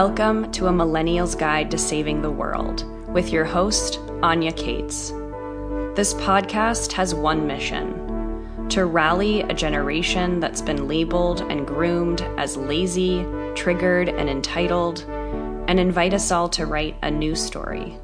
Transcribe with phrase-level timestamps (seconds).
[0.00, 5.10] Welcome to a Millennial's Guide to Saving the World with your host, Anya Kaats.
[5.96, 12.56] This podcast has one mission to rally a generation that's been labeled and groomed as
[12.56, 13.26] lazy,
[13.56, 15.04] triggered, and entitled,
[15.66, 17.98] and invite us all to write a new story.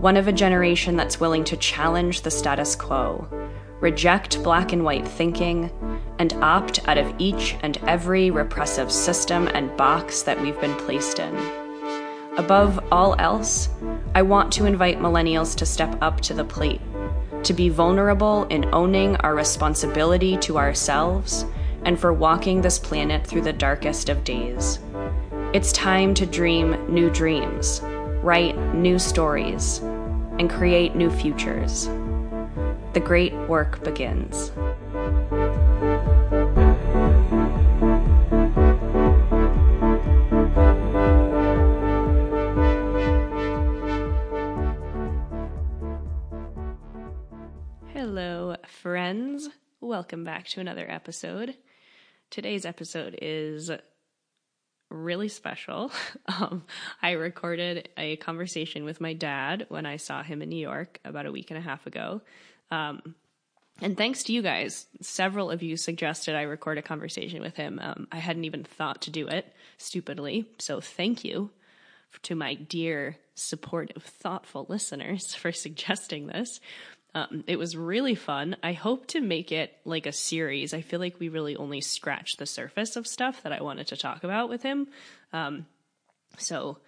[0.00, 3.28] One of a generation that's willing to challenge the status quo,
[3.78, 5.70] reject black and white thinking,
[6.22, 11.18] and opt out of each and every repressive system and box that we've been placed
[11.18, 11.36] in.
[12.36, 13.68] Above all else,
[14.14, 16.80] I want to invite millennials to step up to the plate,
[17.42, 21.44] to be vulnerable in owning our responsibility to ourselves
[21.84, 24.78] and for walking this planet through the darkest of days.
[25.52, 27.80] It's time to dream new dreams,
[28.22, 29.78] write new stories,
[30.38, 31.86] and create new futures.
[32.92, 34.52] The great work begins.
[49.92, 51.54] Welcome back to another episode.
[52.30, 53.70] Today's episode is
[54.88, 55.92] really special.
[56.26, 56.64] Um,
[57.02, 61.26] I recorded a conversation with my dad when I saw him in New York about
[61.26, 62.22] a week and a half ago.
[62.70, 63.14] Um,
[63.82, 67.78] and thanks to you guys, several of you suggested I record a conversation with him.
[67.82, 69.44] Um, I hadn't even thought to do it,
[69.76, 70.48] stupidly.
[70.58, 71.50] So thank you
[72.22, 76.60] to my dear, supportive, thoughtful listeners for suggesting this.
[77.14, 78.56] Um, it was really fun.
[78.62, 80.72] I hope to make it like a series.
[80.72, 83.96] I feel like we really only scratched the surface of stuff that I wanted to
[83.96, 84.88] talk about with him.
[85.32, 85.66] Um,
[86.38, 86.78] so,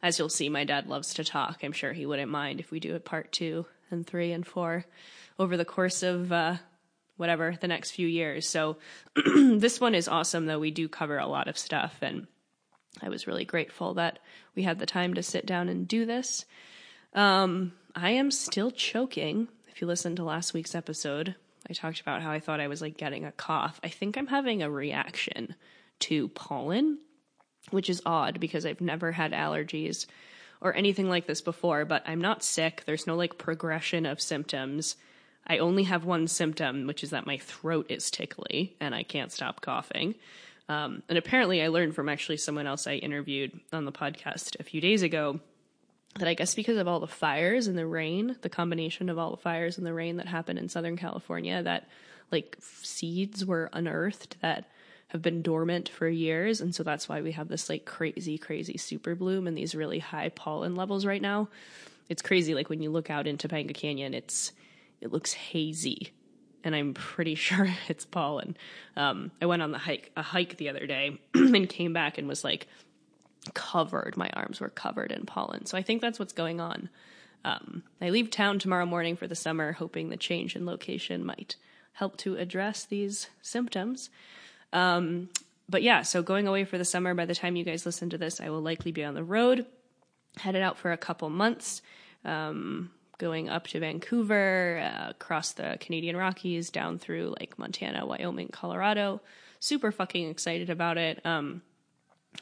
[0.00, 1.60] as you'll see, my dad loves to talk.
[1.62, 4.84] I'm sure he wouldn't mind if we do a part two and three and four
[5.38, 6.56] over the course of uh,
[7.16, 8.48] whatever the next few years.
[8.48, 8.76] So,
[9.26, 10.60] this one is awesome, though.
[10.60, 12.28] We do cover a lot of stuff, and
[13.02, 14.20] I was really grateful that
[14.54, 16.44] we had the time to sit down and do this.
[17.14, 19.48] Um, I am still choking
[19.82, 21.34] you listened to last week's episode,
[21.68, 23.80] I talked about how I thought I was like getting a cough.
[23.82, 25.56] I think I'm having a reaction
[26.00, 26.98] to pollen,
[27.70, 30.06] which is odd because I've never had allergies
[30.60, 32.84] or anything like this before, but I'm not sick.
[32.86, 34.94] There's no like progression of symptoms.
[35.48, 39.32] I only have one symptom, which is that my throat is tickly and I can't
[39.32, 40.14] stop coughing.
[40.68, 44.62] Um, and apparently, I learned from actually someone else I interviewed on the podcast a
[44.62, 45.40] few days ago
[46.18, 49.30] that I guess because of all the fires and the rain, the combination of all
[49.30, 51.88] the fires and the rain that happened in Southern California, that
[52.30, 54.66] like seeds were unearthed that
[55.08, 56.60] have been dormant for years.
[56.60, 59.98] And so that's why we have this like crazy, crazy super bloom and these really
[59.98, 61.48] high pollen levels right now.
[62.08, 62.54] It's crazy.
[62.54, 64.52] Like when you look out into Topanga Canyon, it's,
[65.00, 66.12] it looks hazy
[66.64, 68.56] and I'm pretty sure it's pollen.
[68.96, 72.28] Um, I went on the hike, a hike the other day and came back and
[72.28, 72.66] was like,
[73.54, 74.16] covered.
[74.16, 75.66] My arms were covered in pollen.
[75.66, 76.88] So I think that's what's going on.
[77.44, 81.56] Um, I leave town tomorrow morning for the summer, hoping the change in location might
[81.94, 84.10] help to address these symptoms.
[84.72, 85.28] Um,
[85.68, 88.18] but yeah, so going away for the summer, by the time you guys listen to
[88.18, 89.66] this, I will likely be on the road,
[90.36, 91.82] headed out for a couple months,
[92.24, 98.48] um, going up to Vancouver, uh, across the Canadian Rockies, down through like Montana, Wyoming,
[98.48, 99.20] Colorado.
[99.60, 101.24] Super fucking excited about it.
[101.24, 101.62] Um,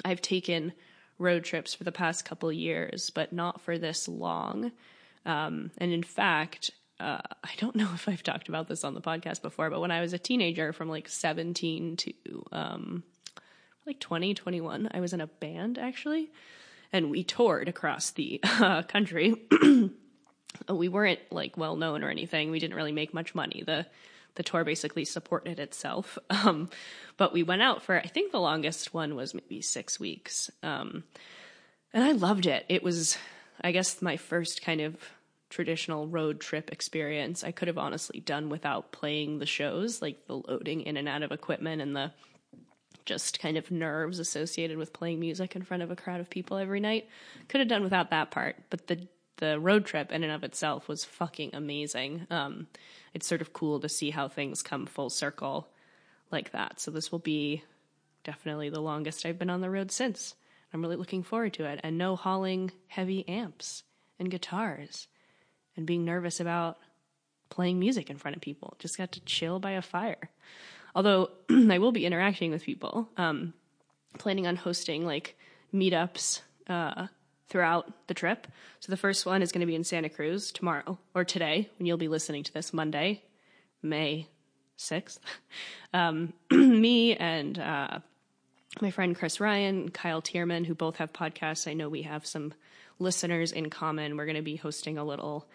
[0.04, 0.72] I've taken
[1.20, 4.72] road trips for the past couple years, but not for this long.
[5.26, 9.00] Um, and in fact, uh, I don't know if I've talked about this on the
[9.00, 12.12] podcast before, but when I was a teenager from like 17 to
[12.53, 13.04] um,
[13.86, 16.30] like 20, 21, I was in a band actually,
[16.92, 19.34] and we toured across the uh, country.
[20.69, 22.50] we weren't like well known or anything.
[22.50, 23.62] We didn't really make much money.
[23.64, 23.86] The
[24.34, 26.18] the tour basically supported itself.
[26.30, 26.70] Um,
[27.18, 30.50] but we went out for, I think the longest one was maybe six weeks.
[30.62, 31.04] Um,
[31.92, 32.65] and I loved it.
[32.71, 33.18] It was,
[33.60, 34.97] I guess, my first kind of
[35.50, 37.44] traditional road trip experience.
[37.44, 41.22] I could have honestly done without playing the shows, like the loading in and out
[41.22, 42.12] of equipment and the
[43.04, 46.56] just kind of nerves associated with playing music in front of a crowd of people
[46.56, 47.09] every night.
[47.48, 49.06] Could have done without that part, but the
[49.41, 52.27] the road trip in and of itself was fucking amazing.
[52.31, 52.69] Um,
[53.13, 55.69] it's sort of cool to see how things come full circle
[56.31, 56.81] like that.
[56.81, 57.65] So this will be
[58.22, 60.34] definitely the longest I've been on the road since.
[60.72, 61.81] I'm really looking forward to it.
[61.83, 63.83] And no hauling heavy amps
[64.19, 65.09] and guitars
[65.77, 66.78] and being nervous about
[67.48, 68.77] playing music in front of people.
[68.78, 70.31] Just got to chill by a fire.
[70.95, 73.54] Although I will be interacting with people, um,
[74.19, 75.37] planning on hosting like
[75.75, 77.07] meetups uh,
[77.50, 78.47] throughout the trip.
[78.78, 81.86] So the first one is going to be in Santa Cruz tomorrow or today when
[81.86, 83.22] you'll be listening to this Monday,
[83.82, 84.28] May
[84.78, 85.18] 6th.
[85.92, 87.98] Um, me and uh,
[88.80, 91.68] my friend Chris Ryan, Kyle Tierman, who both have podcasts.
[91.68, 92.54] I know we have some
[93.00, 94.16] listeners in common.
[94.16, 95.48] We're going to be hosting a little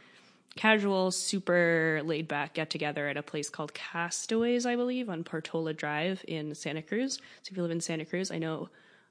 [0.58, 5.74] casual, super laid back get together at a place called Castaways, I believe, on Portola
[5.74, 7.16] Drive in Santa Cruz.
[7.44, 8.68] So if you live in Santa Cruz, I know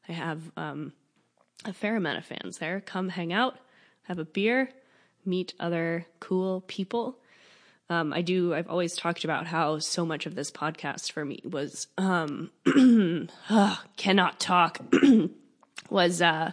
[0.08, 0.92] I have um,
[1.64, 2.80] a fair amount of fans there.
[2.80, 3.58] Come hang out,
[4.02, 4.70] have a beer,
[5.24, 7.18] meet other cool people.
[7.90, 8.54] Um, I do.
[8.54, 12.50] I've always talked about how so much of this podcast for me was um,
[13.50, 14.80] uh, cannot talk.
[15.90, 16.52] was uh,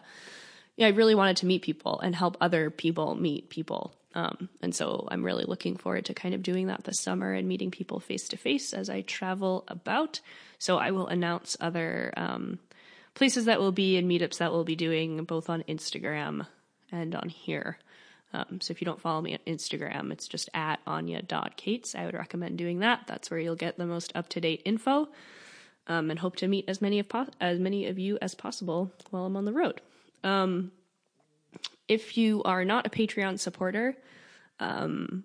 [0.76, 4.76] yeah, I really wanted to meet people and help other people meet people um, and
[4.76, 8.00] so I'm really looking forward to kind of doing that this summer and meeting people
[8.00, 10.20] face to face as I travel about.
[10.60, 12.60] So I will announce other um,
[13.14, 16.48] places that we'll be and meetups that we'll be doing both on Instagram
[16.92, 17.78] and on here.
[18.34, 21.96] Um, so if you don't follow me on Instagram, it's just at anya.kaats.
[21.96, 23.02] I would recommend doing that.
[23.08, 25.10] That's where you'll get the most up to date info.
[25.88, 28.92] Um, and hope to meet as many of po- as many of you as possible
[29.10, 29.82] while I'm on the road.
[30.24, 30.72] Um,
[31.88, 33.98] if you are not a Patreon supporter,
[34.60, 35.24] um,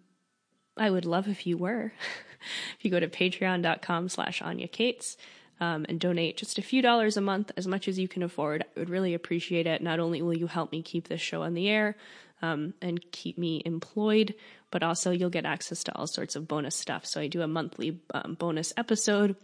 [0.77, 1.93] I would love if you were.
[2.79, 5.17] if you go to patreon.com slash Anya Kaats
[5.61, 8.65] um, and donate just a few dollars a month, as much as you can afford,
[8.77, 9.83] I would really appreciate it.
[9.83, 11.97] Not only will you help me keep this show on the air
[12.43, 14.35] um, and keep me employed,
[14.71, 17.07] but also you'll get access to all sorts of bonus stuff.
[17.07, 19.37] So I do a monthly um, bonus episode.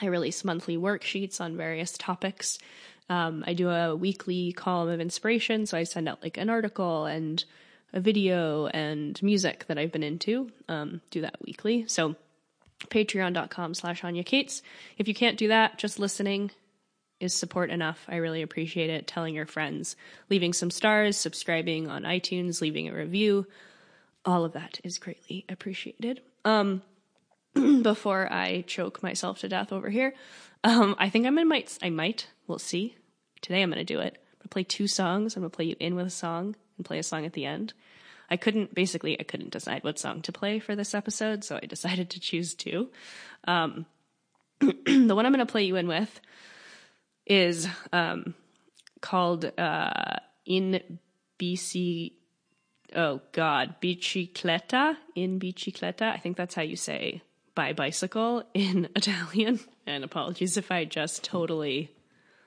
[0.00, 2.58] I release monthly worksheets on various topics.
[3.10, 7.04] Um, I do a weekly column of inspiration, so I send out like an article
[7.04, 7.44] and
[7.92, 10.50] a video and music that I've been into.
[10.68, 11.84] Um, do that weekly.
[11.88, 12.16] So
[12.88, 14.62] patreon.com slash Anya Kaats.
[14.98, 16.50] If you can't do that, just listening
[17.20, 18.04] is support enough.
[18.08, 19.06] I really appreciate it.
[19.06, 19.96] Telling your friends,
[20.28, 23.46] leaving some stars, subscribing on iTunes, leaving a review.
[24.24, 26.20] All of that is greatly appreciated.
[26.44, 26.82] Um,
[27.82, 30.14] before I choke myself to death over here,
[30.64, 32.96] um, I think I might, I might, we'll see,
[33.42, 34.14] Today I'm going to do it.
[34.14, 35.36] I'm going to play two songs.
[35.36, 37.44] I'm going to play you in with a song and play a song at the
[37.44, 37.74] end.
[38.32, 41.66] I couldn't, basically, I couldn't decide what song to play for this episode, so I
[41.66, 42.88] decided to choose two.
[43.46, 43.84] Um,
[44.60, 46.18] the one I'm going to play you in with
[47.26, 48.34] is um,
[49.02, 50.98] called uh, In
[51.38, 52.12] BC.
[52.96, 56.10] Oh God, bicicletta in bicicletta.
[56.10, 57.20] I think that's how you say
[57.54, 59.60] by bicycle in Italian.
[59.86, 61.90] And apologies if I just totally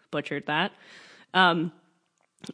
[0.10, 0.72] butchered that.
[1.36, 1.72] Um,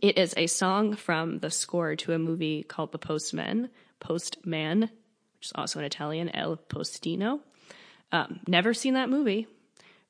[0.01, 5.45] it is a song from the score to a movie called The Postman, Postman, which
[5.45, 7.39] is also in Italian, El Postino.
[8.11, 9.47] Um, never seen that movie,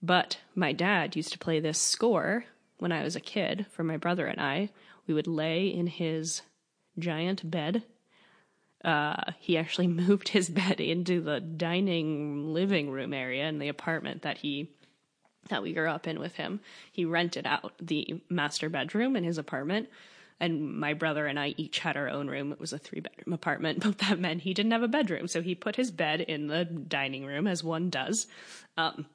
[0.02, 2.46] but my dad used to play this score
[2.78, 4.70] when I was a kid for my brother and I.
[5.08, 6.42] We would lay in his
[6.98, 7.84] giant bed.
[8.84, 14.24] Uh, he actually moved his bed into the dining living room area in the apartment
[14.24, 14.72] that he
[15.50, 16.60] that we grew up in with him.
[16.92, 19.90] He rented out the master bedroom in his apartment.
[20.40, 22.52] And my brother and I each had our own room.
[22.52, 25.28] It was a three bedroom apartment, but that meant he didn't have a bedroom.
[25.28, 28.28] So he put his bed in the dining room, as one does.
[28.78, 29.06] Um,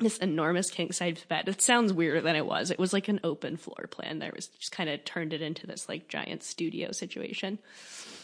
[0.00, 1.48] this enormous king size bed.
[1.48, 2.72] It sounds weirder than it was.
[2.72, 4.18] It was like an open floor plan.
[4.18, 7.60] There was just kind of turned it into this like giant studio situation.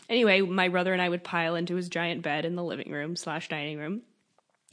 [0.09, 3.15] Anyway, my brother and I would pile into his giant bed in the living room
[3.15, 4.03] slash dining room,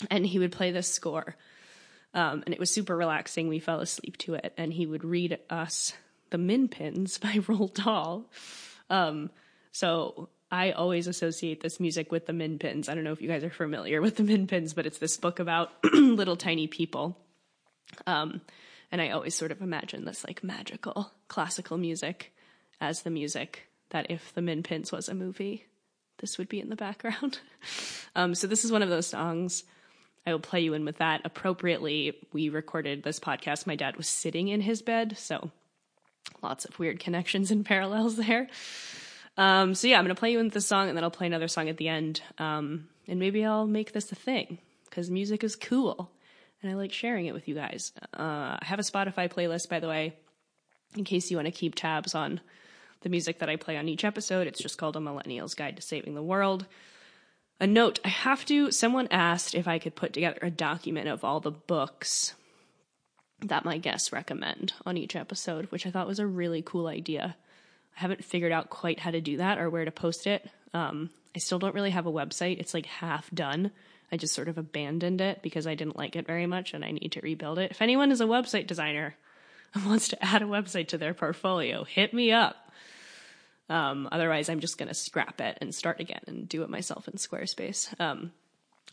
[0.09, 1.35] and he would play this score
[2.17, 3.47] um, and it was super relaxing.
[3.47, 5.93] We fell asleep to it, and he would read us
[6.31, 8.25] The Minpins by Roald Dahl.
[8.89, 9.29] Um,
[9.71, 12.89] so I always associate this music with the Minpins.
[12.89, 15.39] I don't know if you guys are familiar with the Minpins, but it's this book
[15.39, 17.15] about little tiny people.
[18.07, 18.41] Um,
[18.91, 22.33] and I always sort of imagine this like magical classical music
[22.81, 25.65] as the music that if the Minpins was a movie,
[26.17, 27.39] this would be in the background.
[28.15, 29.63] um, so this is one of those songs
[30.27, 31.21] I will play you in with that.
[31.23, 33.65] Appropriately, we recorded this podcast.
[33.65, 35.51] My dad was sitting in his bed, so
[36.43, 38.49] lots of weird connections and parallels there.
[39.37, 41.27] Um, so yeah, I'm gonna play you in with the song, and then I'll play
[41.27, 42.21] another song at the end.
[42.39, 44.57] Um, and maybe I'll make this a thing
[44.89, 46.11] because music is cool,
[46.61, 47.93] and I like sharing it with you guys.
[48.13, 50.13] Uh, I have a Spotify playlist, by the way,
[50.97, 52.41] in case you want to keep tabs on
[52.99, 54.45] the music that I play on each episode.
[54.45, 56.65] It's just called A Millennial's Guide to Saving the World.
[57.59, 61.23] A note I have to, someone asked if I could put together a document of
[61.23, 62.35] all the books
[63.41, 67.35] that my guests recommend on each episode, which I thought was a really cool idea.
[67.95, 70.49] I haven't figured out quite how to do that or where to post it.
[70.73, 72.59] Um, I still don't really have a website.
[72.59, 73.71] It's like half done.
[74.11, 76.91] I just sort of abandoned it because I didn't like it very much and I
[76.91, 77.71] need to rebuild it.
[77.71, 79.15] If anyone is a website designer
[79.73, 82.66] and wants to add a website to their portfolio, hit me up.
[83.69, 87.07] Um, otherwise, I'm just going to scrap it and start again and do it myself
[87.07, 87.93] in Squarespace.
[87.99, 88.31] Um,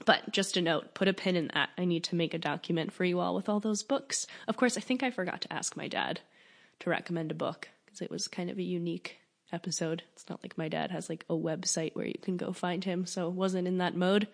[0.05, 1.71] But just a note, put a pin in that.
[1.79, 4.27] I need to make a document for you all with all those books.
[4.49, 6.21] Of course, I think I forgot to ask my dad
[6.81, 9.19] to recommend a book because it was kind of a unique
[9.53, 10.03] episode.
[10.15, 13.07] It's not like my dad has like a website where you can go find him,
[13.07, 14.27] so wasn't in that mode.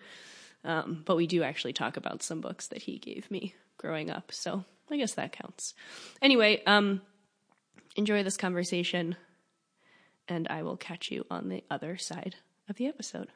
[0.63, 4.31] Um, but we do actually talk about some books that he gave me growing up,
[4.31, 5.75] so I guess that counts.
[6.23, 7.01] Anyway, um,
[7.95, 9.15] enjoy this conversation,
[10.31, 12.37] and I will catch you on the other side
[12.69, 13.27] of the episode.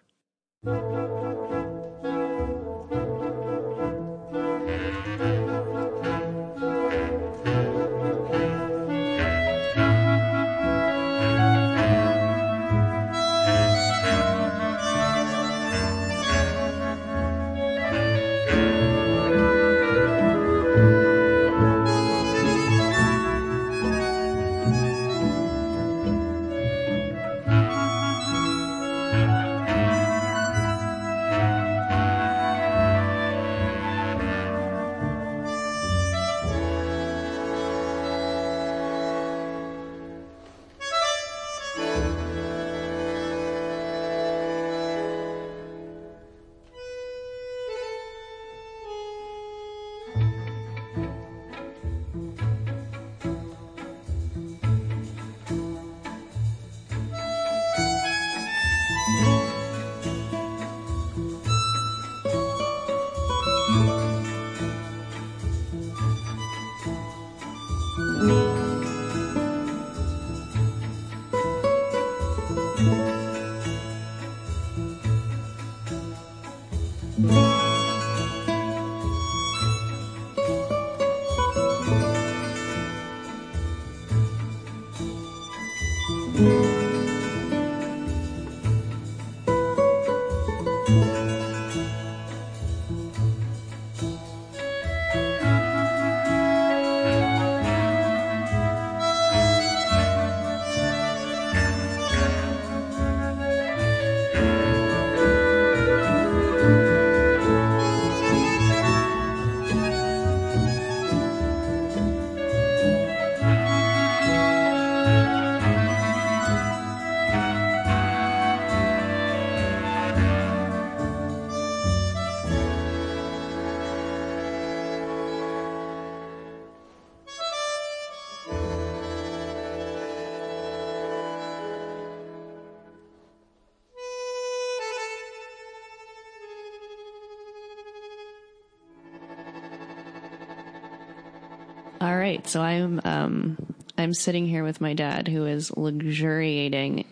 [142.26, 143.58] Right, so I'm um,
[143.98, 147.06] I'm sitting here with my dad, who is luxuriating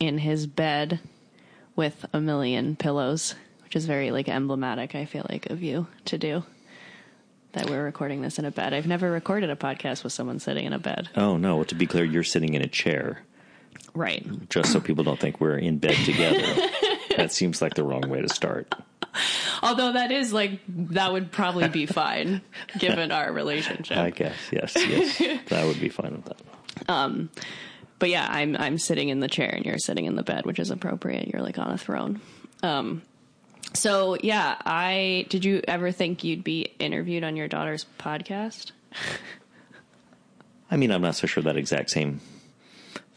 [0.00, 0.98] in his bed
[1.76, 3.34] with a million pillows,
[3.64, 4.94] which is very like emblematic.
[4.94, 6.42] I feel like of you to do
[7.52, 7.68] that.
[7.68, 8.72] We're recording this in a bed.
[8.72, 11.10] I've never recorded a podcast with someone sitting in a bed.
[11.16, 11.56] Oh no!
[11.56, 13.22] Well, to be clear, you're sitting in a chair,
[13.94, 14.24] Right.
[14.48, 16.40] just so people don't think we're in bed together.
[17.18, 18.74] that seems like the wrong way to start.
[19.66, 22.42] Although that is like that would probably be fine
[22.78, 23.96] given our relationship.
[23.96, 25.18] I guess yes, yes,
[25.48, 26.90] that would be fine with that.
[26.90, 27.30] Um,
[27.98, 30.58] but yeah, I'm I'm sitting in the chair and you're sitting in the bed, which
[30.58, 31.28] is appropriate.
[31.28, 32.20] You're like on a throne.
[32.62, 33.02] Um,
[33.74, 38.72] so yeah, I did you ever think you'd be interviewed on your daughter's podcast?
[40.70, 42.20] I mean, I'm not so sure that exact same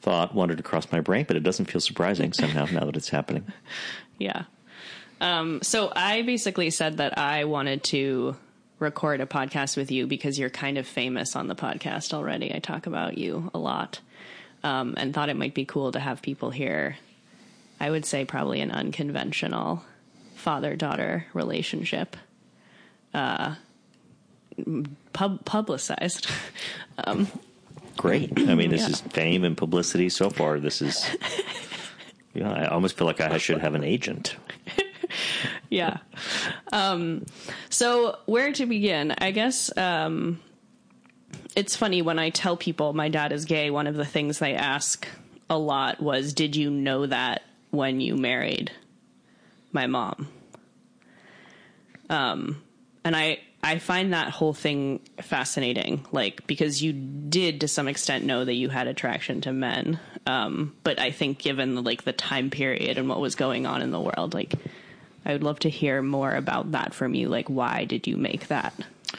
[0.02, 3.46] thought wandered across my brain, but it doesn't feel surprising somehow now that it's happening.
[4.18, 4.44] Yeah.
[5.22, 8.36] Um, so I basically said that I wanted to
[8.80, 12.54] record a podcast with you because you're kind of famous on the podcast already.
[12.56, 14.00] I talk about you a lot,
[14.64, 16.96] um, and thought it might be cool to have people hear.
[17.80, 19.84] I would say probably an unconventional
[20.36, 22.16] father daughter relationship,
[23.14, 23.56] uh,
[25.14, 26.28] pub- publicized.
[27.98, 28.32] Great.
[28.50, 28.90] I mean, this Yeah.
[28.90, 30.60] is fame and publicity so far.
[30.60, 31.06] This is.
[32.36, 34.36] Yeah, I almost feel like I should have an agent.
[35.70, 35.98] yeah.
[36.72, 37.26] Um,
[37.70, 39.14] so where to begin?
[39.18, 40.40] I guess um,
[41.56, 43.70] it's funny when I tell people my dad is gay.
[43.70, 45.08] One of the things they ask
[45.50, 48.72] a lot was, "Did you know that when you married
[49.72, 50.28] my mom?"
[52.10, 52.62] Um,
[53.04, 58.26] and I I find that whole thing fascinating, like because you did to some extent
[58.26, 62.50] know that you had attraction to men, um, but I think given like the time
[62.50, 64.54] period and what was going on in the world, like
[65.30, 67.30] I would love to hear more about that from you.
[67.30, 68.74] Like, why did you make that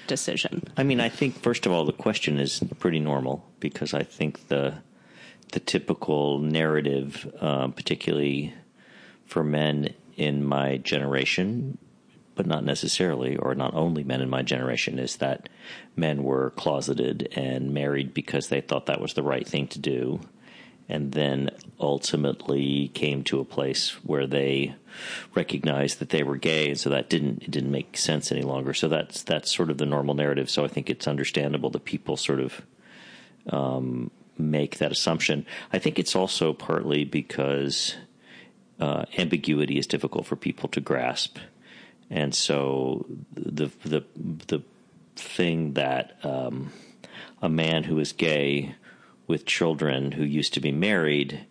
[0.08, 0.64] decision?
[0.76, 4.48] I mean, I think first of all, the question is pretty normal because I think
[4.48, 4.74] the
[5.52, 8.54] the typical narrative, uh, particularly
[9.24, 11.78] for men in my generation,
[12.34, 15.48] but not necessarily, or not only men in my generation, is that
[15.94, 20.20] men were closeted and married because they thought that was the right thing to do,
[20.90, 24.74] and then ultimately came to a place where they
[25.36, 28.74] recognized that they were gay, and so that didn't it didn't make sense any longer.
[28.74, 30.50] So that's that's sort of the normal narrative.
[30.50, 32.62] So I think it's understandable that people sort of
[33.48, 35.46] um, make that assumption.
[35.72, 37.94] I think it's also partly because
[38.80, 41.38] uh, ambiguity is difficult for people to grasp,
[42.10, 44.04] and so the the
[44.48, 44.62] the
[45.14, 46.72] thing that um,
[47.40, 48.74] a man who is gay
[49.30, 51.46] with children who used to be married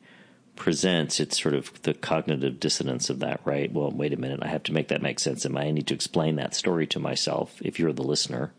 [0.57, 3.71] presents it's sort of the cognitive dissonance of that right?
[3.71, 5.45] Well wait a minute i have to make that make sense.
[5.45, 8.51] And i need to explain that story to myself if you're the listener?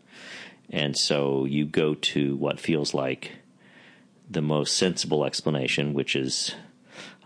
[0.71, 3.33] And so you go to what feels like
[4.29, 6.55] the most sensible explanation which is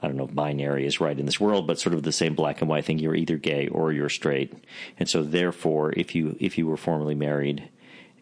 [0.01, 2.35] I don't know if binary is right in this world, but sort of the same
[2.35, 2.99] black and white thing.
[2.99, 4.53] You're either gay or you're straight,
[4.99, 7.69] and so therefore, if you if you were formerly married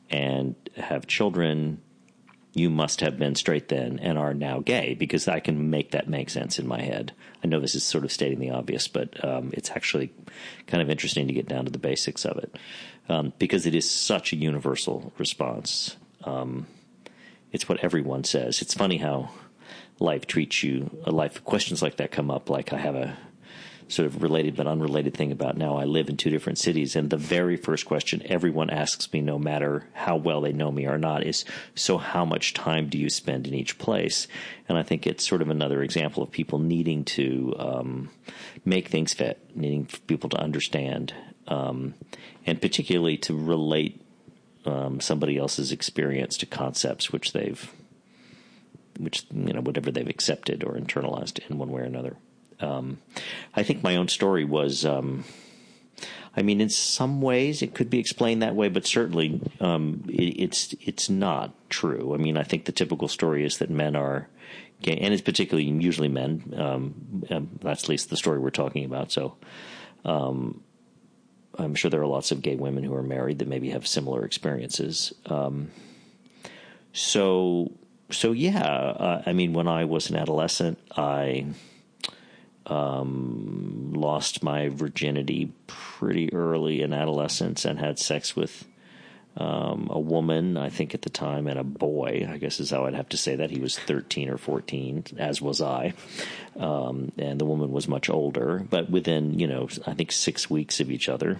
[0.09, 1.81] and have children,
[2.53, 6.07] you must have been straight then and are now gay because I can make that
[6.07, 7.11] make sense in my head.
[7.43, 10.11] I know this is sort of stating the obvious, but um, it's actually
[10.67, 12.55] kind of interesting to get down to the basics of it
[13.09, 15.97] um, because it is such a universal response.
[16.23, 16.67] Um,
[17.51, 18.61] it's what everyone says.
[18.61, 19.31] It's funny how
[19.99, 20.89] life treats you.
[21.07, 22.49] Life questions like that come up.
[22.49, 23.17] Like I have a
[23.87, 26.95] sort of related but unrelated thing about now I live in two different cities.
[26.95, 30.85] And the very first question everyone asks me, no matter how well they know me
[30.85, 34.27] or not, is so how much time do you spend in each place?
[34.67, 38.09] And I think it's sort of another example of people needing to um,
[38.65, 41.13] make things fit, needing people to understand,
[41.47, 41.93] um,
[42.45, 44.01] and particularly to relate
[44.65, 47.71] um, somebody else's experience to concepts which they've
[48.99, 52.15] which you know whatever they've accepted or internalized in one way or another.
[52.63, 52.99] Um,
[53.55, 54.85] I think my own story was.
[54.85, 55.25] Um,
[56.35, 60.41] I mean, in some ways, it could be explained that way, but certainly um, it,
[60.41, 62.15] it's it's not true.
[62.15, 64.27] I mean, I think the typical story is that men are
[64.81, 66.53] gay, and it's particularly usually men.
[66.57, 69.11] Um, um, that's at least the story we're talking about.
[69.11, 69.37] So,
[70.05, 70.63] um,
[71.57, 74.25] I'm sure there are lots of gay women who are married that maybe have similar
[74.25, 75.13] experiences.
[75.27, 75.69] Um,
[76.93, 77.71] so,
[78.09, 81.45] so yeah, uh, I mean, when I was an adolescent, I
[82.67, 88.65] um, lost my virginity pretty early in adolescence and had sex with
[89.35, 92.27] um, a woman, I think at the time, and a boy.
[92.29, 93.49] I guess is how I'd have to say that.
[93.49, 95.93] He was 13 or 14, as was I.
[96.57, 100.79] Um, and the woman was much older, but within, you know, I think six weeks
[100.79, 101.39] of each other.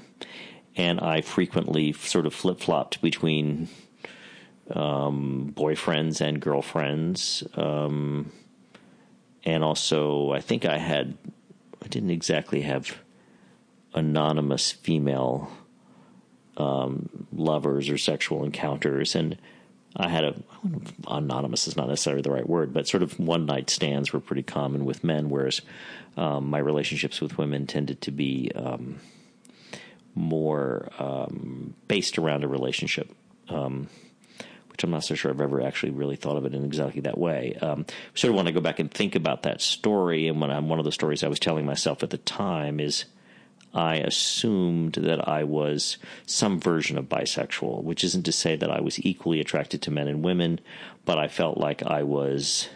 [0.76, 3.70] And I frequently sort of flip flopped between
[4.72, 7.44] um, boyfriends and girlfriends.
[7.56, 8.32] Um,
[9.46, 11.18] and also I think I had
[11.84, 12.98] I didn't exactly have
[13.94, 15.52] anonymous female
[16.58, 19.38] um, lovers or sexual encounters, and
[19.96, 20.36] I had a
[21.08, 24.44] anonymous is not necessarily the right word, but sort of one night stands were pretty
[24.44, 25.62] common with men, whereas
[26.18, 29.00] um, my relationships with women tended to be um,
[30.16, 33.12] more um, based around a relationship.
[34.74, 37.20] Which I'm not so sure I've ever actually really thought of it in exactly that
[37.20, 37.56] way.
[37.62, 40.28] Um, sort of want to go back and think about that story.
[40.28, 43.06] And when I'm one of the stories I was telling myself at the time is
[43.72, 48.82] I assumed that I was some version of bisexual, which isn't to say that I
[48.82, 50.60] was equally attracted to men and women,
[51.06, 52.68] but I felt like I was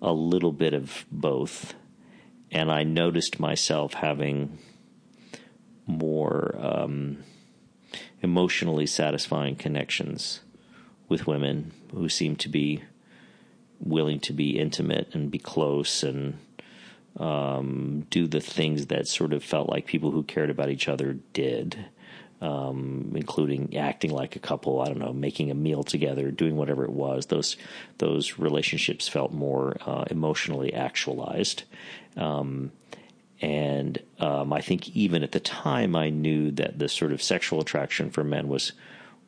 [0.00, 1.74] a little bit of both.
[2.50, 4.58] And I noticed myself having
[5.86, 7.18] more um,
[8.22, 10.40] emotionally satisfying connections
[11.12, 12.82] with women who seemed to be
[13.78, 16.38] willing to be intimate and be close and
[17.18, 21.18] um, do the things that sort of felt like people who cared about each other
[21.34, 21.76] did,
[22.40, 24.80] um, including acting like a couple.
[24.80, 27.26] I don't know, making a meal together, doing whatever it was.
[27.26, 27.58] Those
[27.98, 31.64] those relationships felt more uh, emotionally actualized.
[32.16, 32.72] Um,
[33.42, 37.60] and um, I think even at the time, I knew that the sort of sexual
[37.60, 38.72] attraction for men was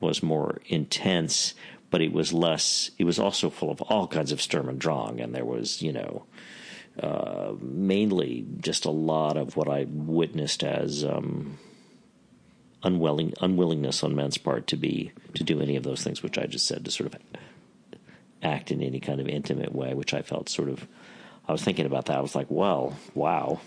[0.00, 1.54] was more intense
[1.94, 2.90] but it was less.
[2.98, 5.92] It was also full of all kinds of Sturm und Drang, and there was, you
[5.92, 6.24] know,
[7.00, 11.56] uh, mainly just a lot of what I witnessed as um,
[12.82, 16.46] unwilling unwillingness on men's part to be to do any of those things, which I
[16.46, 17.20] just said to sort of
[18.42, 20.88] act in any kind of intimate way, which I felt sort of.
[21.46, 22.18] I was thinking about that.
[22.18, 23.60] I was like, well, wow.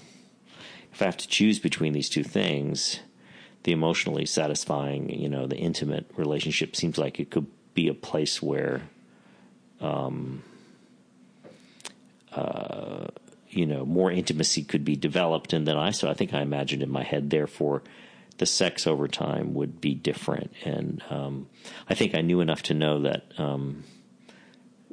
[0.92, 3.00] If I have to choose between these two things,
[3.64, 8.42] the emotionally satisfying, you know, the intimate relationship seems like it could be a place
[8.42, 8.82] where,
[9.80, 10.42] um,
[12.34, 13.06] uh,
[13.50, 15.54] you know, more intimacy could be developed.
[15.54, 17.84] And then I, so I think I imagined in my head, therefore,
[18.40, 20.54] the sex over time would be different.
[20.66, 21.50] And um,
[21.88, 23.84] I think I knew enough to know that um,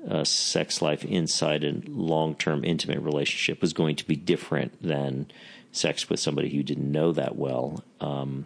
[0.07, 5.31] a sex life inside a long term intimate relationship was going to be different than
[5.73, 7.83] sex with somebody who didn't know that well.
[7.99, 8.45] Um,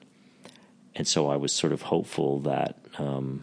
[0.95, 3.43] and so I was sort of hopeful that um,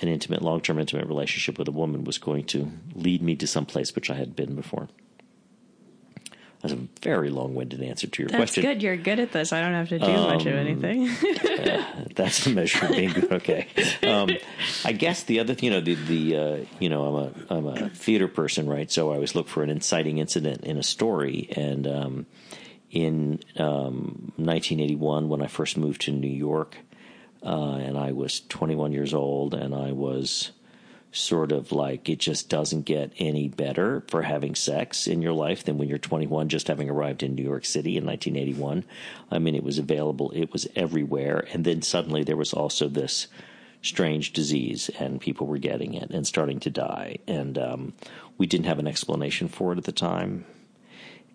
[0.00, 3.46] an intimate, long term intimate relationship with a woman was going to lead me to
[3.46, 4.88] some place which I had been before.
[6.62, 8.62] That's a very long winded answer to your That's question.
[8.62, 8.82] good.
[8.82, 9.52] You're good at this.
[9.52, 11.04] I don't have to do much of Um, anything.
[12.14, 13.30] That's the measure of being good.
[13.32, 13.66] Okay.
[14.02, 14.30] Um,
[14.84, 17.66] I guess the other, thing you know, the the uh, you know, I'm a I'm
[17.66, 18.90] a theater person, right?
[18.90, 22.26] So I always look for an inciting incident in a story, and um,
[22.90, 26.78] in um, 1981, when I first moved to New York,
[27.46, 30.52] uh, and I was 21 years old, and I was
[31.12, 35.64] sort of like it just doesn't get any better for having sex in your life
[35.64, 38.84] than when you're 21 just having arrived in New York City in 1981
[39.30, 43.28] I mean it was available it was everywhere and then suddenly there was also this
[43.80, 47.94] strange disease and people were getting it and starting to die and um,
[48.38, 50.44] we didn't have an explanation for it at the time.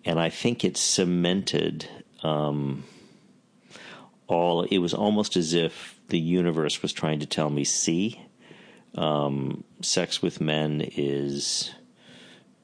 [0.04, 1.88] And I think it cemented
[2.22, 2.84] um,
[4.26, 8.20] all it was almost as if the universe was trying to tell me see
[8.94, 11.72] um, sex with men is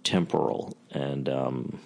[0.05, 1.81] temporal and um,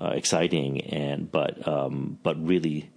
[0.00, 2.90] uh, exciting and but um, but really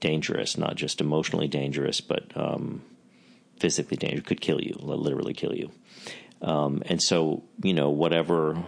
[0.00, 2.82] dangerous not just emotionally dangerous but um,
[3.58, 5.70] physically dangerous could kill you literally kill you.
[6.40, 8.62] Um, and so you know whatever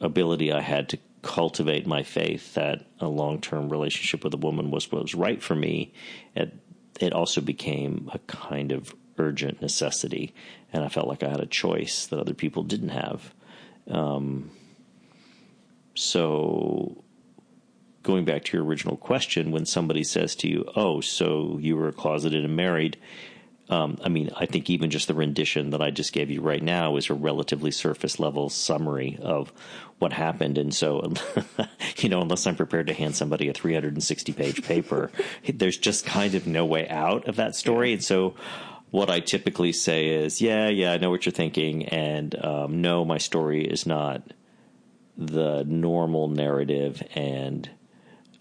[0.00, 4.70] ability I had to cultivate my faith that a long term relationship with a woman
[4.70, 5.92] was what was right for me
[6.34, 6.52] it
[7.00, 10.34] it also became a kind of urgent necessity,
[10.72, 13.34] and I felt like I had a choice that other people didn't have.
[13.90, 14.50] Um,
[15.94, 17.02] so,
[18.02, 21.92] going back to your original question, when somebody says to you, "Oh, so you were
[21.92, 22.96] closeted and married,"
[23.72, 26.62] um, I mean, I think even just the rendition that I just gave you right
[26.62, 29.50] now is a relatively surface level summary of
[29.98, 30.58] what happened.
[30.58, 31.14] And so,
[31.96, 35.10] you know, unless I'm prepared to hand somebody a 360 page paper,
[35.54, 37.94] there's just kind of no way out of that story.
[37.94, 38.34] And so,
[38.90, 41.86] what I typically say is, yeah, yeah, I know what you're thinking.
[41.86, 44.34] And um, no, my story is not
[45.16, 47.02] the normal narrative.
[47.14, 47.70] And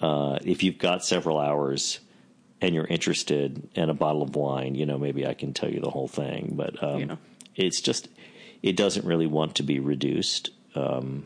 [0.02, 2.02] uh, if you've got several hours
[2.62, 5.80] and you're interested in a bottle of wine, you know, maybe I can tell you
[5.82, 6.54] the whole thing.
[6.56, 7.16] But um, Yeah.
[7.56, 8.08] it's just,
[8.62, 10.52] it doesn't really want to be reduced.
[10.76, 11.26] Um,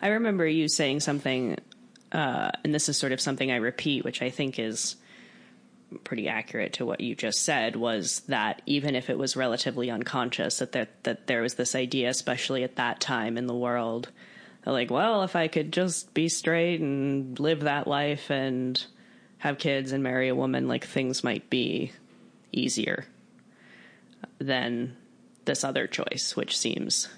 [0.00, 1.58] I remember you saying something,
[2.12, 4.96] uh, and this is sort of something I repeat, which I think is
[6.04, 10.58] pretty accurate to what you just said, was that even if it was relatively unconscious,
[10.58, 14.08] that there, that there was this idea, especially at that time in the world,
[14.64, 18.82] like, well, if I could just be straight and live that life and
[19.40, 21.92] have kids and marry a woman, like things might be
[22.52, 23.06] easier
[24.38, 24.96] than
[25.44, 27.08] this other choice, which seems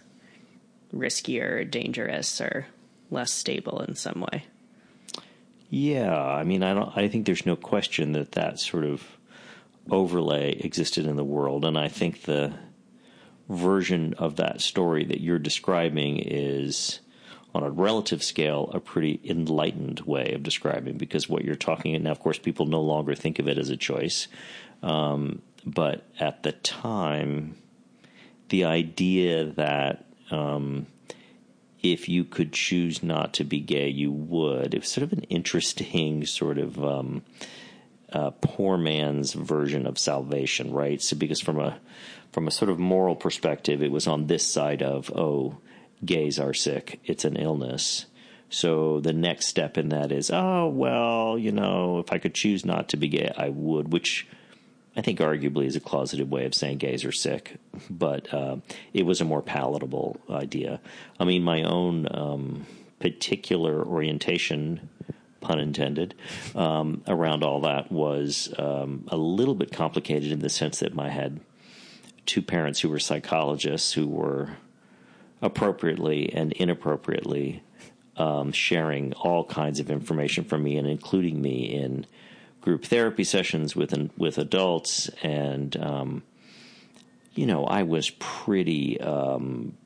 [0.95, 2.67] riskier, dangerous, or
[3.11, 4.45] less stable in some way.
[5.69, 6.97] Yeah, I mean, I don't.
[6.97, 9.03] I think there's no question that that sort of
[9.91, 12.53] overlay existed in the world, and I think the
[13.49, 17.01] version of that story that you're describing is,
[17.55, 22.01] on a relative scale, a pretty enlightened way of describing because what you're talking.
[22.03, 24.29] Now, of course, people no longer think of it as a choice,
[24.83, 27.57] um, but at the time,
[28.49, 30.87] the idea that um,
[31.83, 34.75] if you could choose not to be gay, you would.
[34.75, 37.23] It was sort of an interesting sort of um,
[38.13, 41.03] uh, poor man's version of salvation, right?
[41.03, 41.79] So because from a
[42.33, 45.59] from a sort of moral perspective, it was on this side of oh,
[46.05, 48.07] gays are sick; it's an illness.
[48.51, 52.65] So the next step in that is oh well, you know, if I could choose
[52.65, 54.27] not to be gay, I would, which.
[54.95, 57.57] I think arguably is a closeted way of saying gays are sick,
[57.89, 58.57] but uh,
[58.93, 60.83] it was a more palatable idea.
[61.19, 62.67] I mean, my own um,
[63.01, 64.89] particular orientation,
[65.41, 66.15] pun intended,
[66.55, 71.09] um, around all that was um, a little bit complicated in the sense that I
[71.09, 71.41] had
[72.27, 74.51] two parents who were psychologists who were
[75.43, 77.63] appropriately and inappropriately
[78.17, 82.07] um, sharing all kinds of information from me and including me in
[82.61, 86.23] group therapy sessions with with adults, and um,
[87.35, 89.01] you know, I was pretty.
[89.01, 89.77] Um,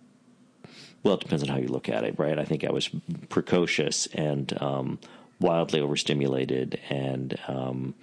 [1.03, 2.37] well, it depends on how you look at it, right?
[2.37, 2.91] I think I was
[3.29, 4.99] precocious and um,
[5.41, 7.95] wildly overstimulated, and um,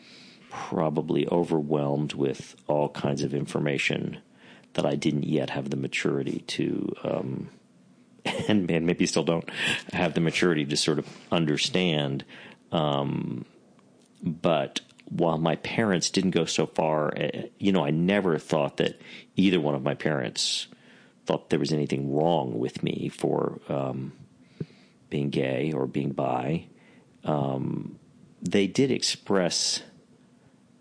[0.50, 4.20] probably overwhelmed with all kinds of information
[4.74, 6.94] that I didn't yet have the maturity to.
[7.04, 7.50] Um,
[8.48, 9.50] and, and maybe still don't
[9.92, 12.24] have the maturity to sort of understand
[12.74, 13.46] Um,
[14.24, 19.00] but while my parents didn't go so far, eh, you know, I never thought that
[19.36, 20.68] either one of my parents
[21.26, 24.12] thought there was anything wrong with me for um,
[25.10, 26.66] being gay or being bi.
[27.24, 28.00] Um,
[28.42, 29.84] they did express,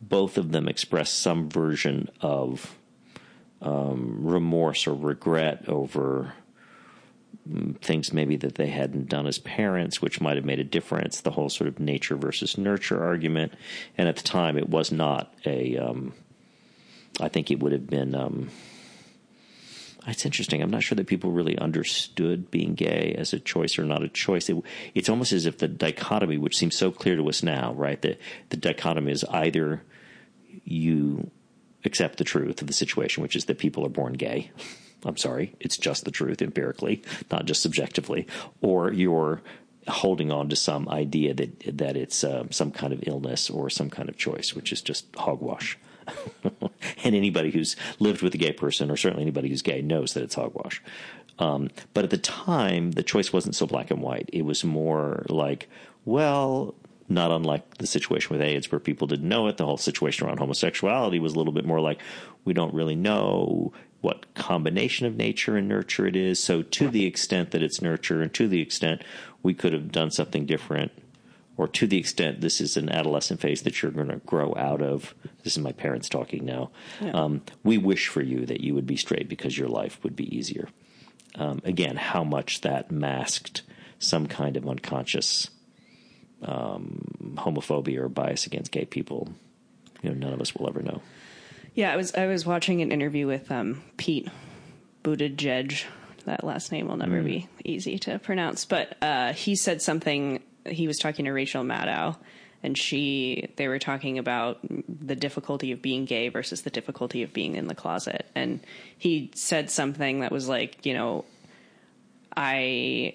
[0.00, 2.76] both of them expressed some version of
[3.62, 6.35] um, remorse or regret over
[7.48, 11.20] mm, things maybe that they hadn't done as parents, which might have made a difference.
[11.20, 13.55] The whole sort of nature versus nurture argument,
[13.96, 15.79] and at the time, it was not a.
[15.79, 16.12] Um,
[17.20, 18.14] I think it would have been.
[18.14, 18.51] Um,
[20.05, 20.61] it's interesting.
[20.61, 24.09] I'm not sure that people really understood being gay as a choice or not a
[24.09, 24.48] choice.
[24.48, 24.57] It,
[24.96, 28.03] it's almost as if the dichotomy, which seems so clear to us now, right?
[28.03, 29.83] The the dichotomy is either
[30.64, 31.31] you
[31.85, 34.51] accept the truth of the situation, which is that people are born gay.
[35.05, 38.27] I'm sorry, it's just the truth empirically, not just subjectively,
[38.61, 39.42] or you're
[39.88, 43.90] holding on to some idea that that it's uh, some kind of illness or some
[43.90, 45.77] kind of choice, which is just hogwash.
[47.05, 50.23] and anybody who's lived with a gay person, or certainly anybody who's gay, knows that
[50.23, 50.83] it's hogwash.
[51.38, 54.29] Um, but at the time, the choice wasn't so black and white.
[54.33, 55.68] It was more like,
[56.05, 56.75] well,
[57.12, 59.57] not unlike the situation with AIDS, where people didn't know it.
[59.57, 62.01] The whole situation around homosexuality was a little bit more like,
[62.44, 66.40] we don't really know what combination of nature and nurture it is.
[66.40, 69.03] So, to the extent that it's nurture, and to the extent
[69.42, 70.92] we could have done something different,
[71.57, 74.83] or to the extent this is an adolescent phase that you're going to grow out
[74.83, 76.70] of, this is my parents talking now.
[77.01, 77.12] Yeah.
[77.12, 80.35] Um, we wish for you that you would be straight because your life would be
[80.35, 80.68] easier.
[81.37, 83.62] Um, again, how much that masked
[83.98, 85.51] some kind of unconscious
[86.42, 89.28] um, homophobia or bias against gay people,
[90.02, 91.00] you know, none of us will ever know.
[91.74, 94.28] Yeah, I was I was watching an interview with um, Pete
[95.02, 95.85] Buttigieg.
[96.24, 97.24] That last name will never mm.
[97.24, 100.42] be easy to pronounce, but uh, he said something.
[100.66, 102.16] He was talking to Rachel Maddow,
[102.62, 107.33] and she they were talking about the difficulty of being gay versus the difficulty of
[107.33, 108.61] being in the closet, and
[108.98, 111.24] he said something that was like, you know,
[112.37, 113.14] I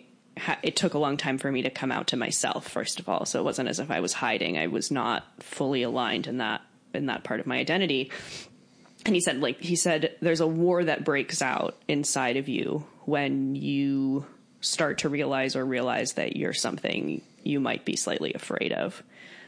[0.63, 3.25] it took a long time for me to come out to myself first of all.
[3.25, 4.57] So it wasn't as if i was hiding.
[4.57, 6.61] I was not fully aligned in that
[6.93, 8.11] in that part of my identity.
[9.05, 12.85] And he said like he said there's a war that breaks out inside of you
[13.05, 14.25] when you
[14.61, 19.03] start to realize or realize that you're something you might be slightly afraid of.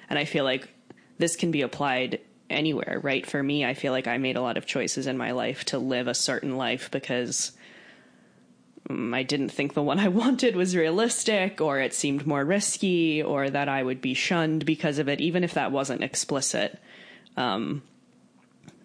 [0.10, 0.70] And i feel like
[1.18, 3.26] this can be applied anywhere right?
[3.26, 5.78] For me i feel like i made a lot of choices in my life to
[5.78, 7.52] live a certain life because
[8.90, 13.50] I didn't think the one I wanted was realistic, or it seemed more risky, or
[13.50, 16.80] that I would be shunned because of it, even if that wasn't explicit.
[17.38, 17.84] Um,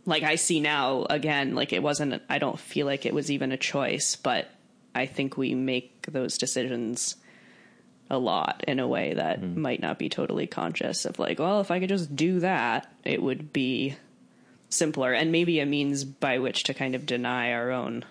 [0.06, 3.52] like I see now, again, like it wasn't, I don't feel like it was even
[3.52, 4.50] a choice, but
[4.94, 7.16] I think we make those decisions
[8.10, 9.56] a lot in a way that mm.
[9.56, 13.22] might not be totally conscious of like, well, if I could just do that, it
[13.22, 13.96] would be
[14.68, 18.04] simpler and maybe a means by which to kind of deny our own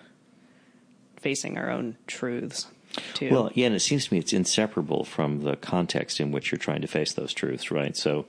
[1.24, 2.66] facing our own truths.
[3.14, 3.30] Too.
[3.30, 6.58] Well, yeah, and it seems to me it's inseparable from the context in which you're
[6.58, 7.96] trying to face those truths, right?
[7.96, 8.26] So,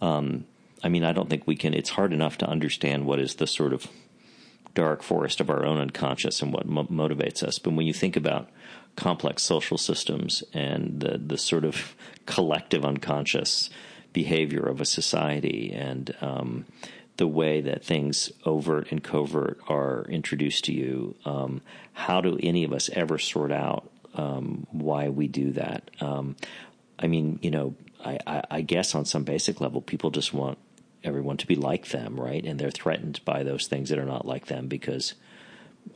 [0.00, 0.46] um,
[0.82, 1.74] I mean, I don't think we can.
[1.74, 3.88] It's hard enough to understand what is the sort of
[4.74, 7.58] dark forest of our own unconscious and what mo- motivates us.
[7.58, 8.48] But when you think about
[8.94, 11.96] complex social systems and the the sort of
[12.26, 13.68] collective unconscious
[14.12, 16.64] behavior of a society and um,
[17.18, 21.14] the way that things overt and covert are introduced to you.
[21.24, 21.60] Um,
[21.98, 25.90] how do any of us ever sort out um, why we do that?
[26.00, 26.36] Um,
[26.96, 30.58] I mean, you know, I, I, I, guess on some basic level, people just want
[31.02, 32.44] everyone to be like them, right?
[32.44, 35.14] And they're threatened by those things that are not like them because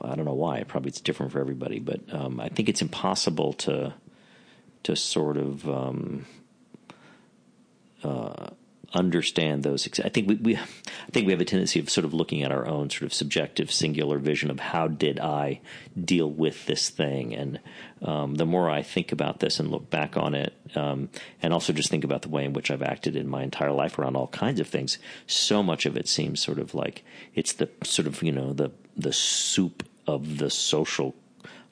[0.01, 0.65] I don't know why.
[0.65, 3.95] Probably it's different for everybody, but um, I think it's impossible to
[4.83, 6.27] to sort of um,
[8.03, 8.49] uh,
[8.95, 9.89] understand those.
[10.01, 12.53] I think we, we, I think we have a tendency of sort of looking at
[12.53, 15.61] our own sort of subjective, singular vision of how did I
[16.03, 17.61] deal with this thing, and
[18.03, 21.09] um, the more I think about this and look back on it, um,
[21.41, 23.99] and also just think about the way in which I've acted in my entire life
[23.99, 27.69] around all kinds of things, so much of it seems sort of like it's the
[27.83, 31.15] sort of you know the the soup of the social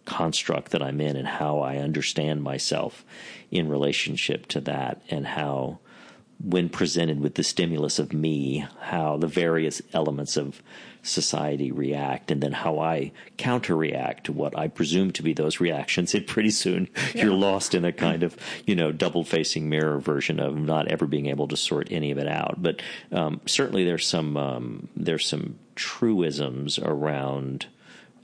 [0.06, 3.04] construct that I'm in and how I understand myself
[3.50, 5.78] in relationship to that and how
[6.42, 10.62] when presented with the stimulus of me, how the various elements of
[11.03, 15.61] society react, and then how I counter react to what I presume to be those
[15.61, 16.14] reactions.
[16.14, 17.24] And pretty soon yeah.
[17.24, 21.07] you're lost in a kind of, you know, double facing mirror version of not ever
[21.07, 22.62] being able to sort any of it out.
[22.62, 22.81] But
[23.12, 27.66] um, certainly there's some, um, there's some truisms around.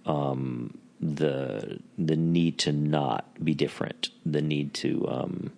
[0.04, 5.52] Um, the the need to not be different, the need to um,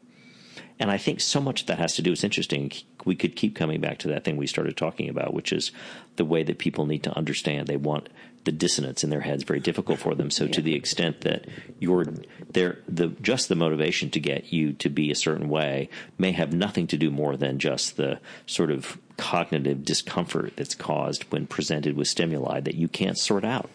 [0.80, 2.12] and I think so much of that has to do.
[2.12, 2.72] It's interesting.
[3.04, 5.72] We could keep coming back to that thing we started talking about, which is
[6.16, 7.66] the way that people need to understand.
[7.66, 8.08] They want
[8.44, 10.30] the dissonance in their heads very difficult for them.
[10.30, 10.52] So yeah.
[10.52, 11.46] to the extent that
[11.80, 12.06] you're
[12.50, 16.52] there, the just the motivation to get you to be a certain way may have
[16.52, 21.96] nothing to do more than just the sort of cognitive discomfort that's caused when presented
[21.96, 23.68] with stimuli that you can't sort out.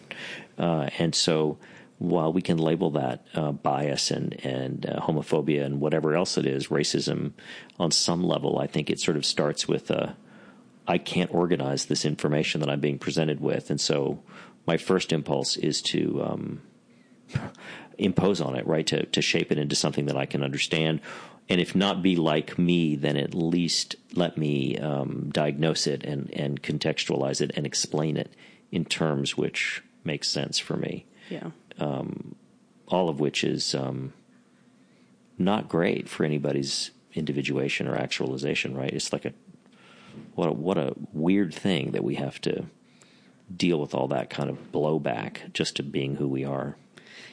[0.58, 1.58] Uh, and so
[2.08, 6.46] while we can label that uh, bias and and uh, homophobia and whatever else it
[6.46, 7.32] is, racism
[7.78, 10.12] on some level, I think it sort of starts with uh,
[10.86, 14.22] I can't organize this information that I'm being presented with, and so
[14.66, 16.62] my first impulse is to um,
[17.98, 18.86] impose on it, right?
[18.88, 21.00] To to shape it into something that I can understand,
[21.48, 26.30] and if not be like me, then at least let me um, diagnose it and
[26.34, 28.32] and contextualize it and explain it
[28.70, 31.06] in terms which make sense for me.
[31.30, 31.50] Yeah.
[31.78, 32.34] Um,
[32.86, 34.12] all of which is um,
[35.38, 38.92] not great for anybody's individuation or actualization, right?
[38.92, 39.32] It's like a
[40.34, 42.66] what a, what a weird thing that we have to
[43.54, 46.76] deal with all that kind of blowback just to being who we are.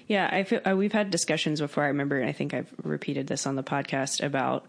[0.08, 1.84] Yeah, I feel uh, we've had discussions before.
[1.84, 4.66] I remember, and I think I've repeated this on the podcast about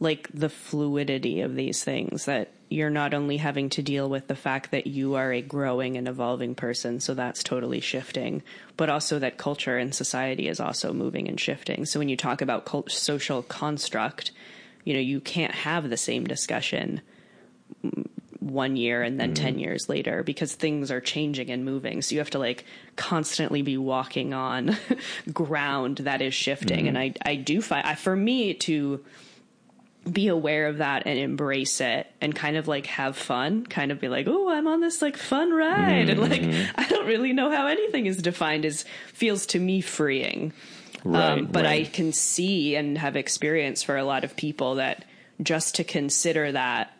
[0.00, 4.34] like the fluidity of these things that you're not only having to deal with the
[4.34, 8.42] fact that you are a growing and evolving person, so that's totally shifting,
[8.76, 11.84] but also that culture and society is also moving and shifting.
[11.84, 14.30] So when you talk about cult- social construct,
[14.84, 17.02] you know, you can't have the same discussion
[18.38, 19.36] one year and then mm.
[19.36, 22.00] 10 years later because things are changing and moving.
[22.00, 22.64] So you have to like
[22.96, 24.76] constantly be walking on
[25.32, 26.84] ground that is shifting.
[26.84, 26.88] Mm.
[26.88, 29.04] And I, I do find, I, for me to
[30.10, 34.00] be aware of that and embrace it and kind of like have fun, kind of
[34.00, 36.06] be like, oh, I'm on this like fun ride.
[36.06, 36.10] Mm.
[36.10, 36.70] And like, mm-hmm.
[36.80, 40.52] I don't really know how anything is defined as feels to me freeing.
[41.04, 41.86] Right, um, but right.
[41.86, 45.04] I can see and have experience for a lot of people that
[45.42, 46.94] just to consider that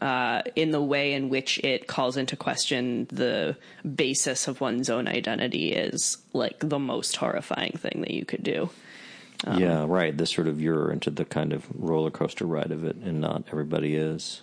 [0.00, 3.56] uh, in the way in which it calls into question the
[3.94, 8.68] basis of one's own identity is like the most horrifying thing that you could do.
[9.46, 10.16] Um, yeah, right.
[10.16, 13.44] This sort of you're into the kind of roller coaster ride of it, and not
[13.52, 14.42] everybody is.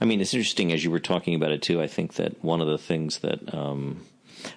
[0.00, 1.82] I mean, it's interesting as you were talking about it too.
[1.82, 4.06] I think that one of the things that um,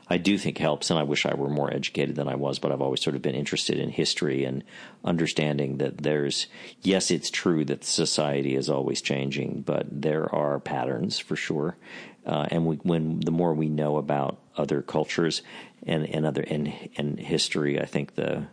[0.07, 2.71] I do think helps, and I wish I were more educated than I was, but
[2.71, 4.63] I've always sort of been interested in history and
[5.03, 6.47] understanding that there's,
[6.81, 11.77] yes, it's true that society is always changing, but there are patterns for sure.
[12.25, 15.41] Uh, and we, when the more we know about other cultures
[15.83, 18.47] and, and other and, and history, I think the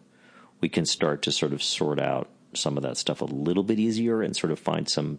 [0.61, 3.79] we can start to sort of sort out some of that stuff a little bit
[3.79, 5.19] easier and sort of find some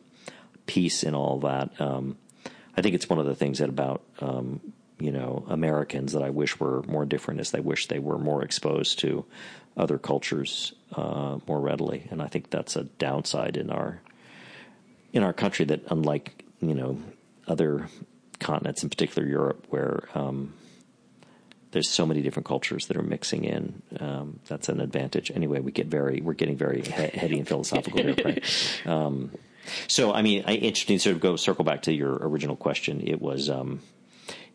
[0.66, 1.80] peace in all that.
[1.80, 2.18] Um,
[2.76, 4.62] I think it's one of the things that about um,
[5.00, 8.44] you know Americans that I wish were more different is they wish they were more
[8.44, 9.26] exposed to
[9.76, 14.02] other cultures uh, more readily, and I think that's a downside in our
[15.14, 17.00] in our country that unlike you know
[17.48, 17.88] other
[18.40, 20.54] continents, in particular Europe, where um,
[21.72, 23.82] there's so many different cultures that are mixing in.
[24.00, 25.32] Um, that's an advantage.
[25.32, 28.16] Anyway, we get very we're getting very he- heady and philosophical here.
[28.24, 28.44] Right?
[28.86, 29.32] Um,
[29.88, 33.02] so, I mean, I, interesting sort of go circle back to your original question.
[33.06, 33.82] It was um,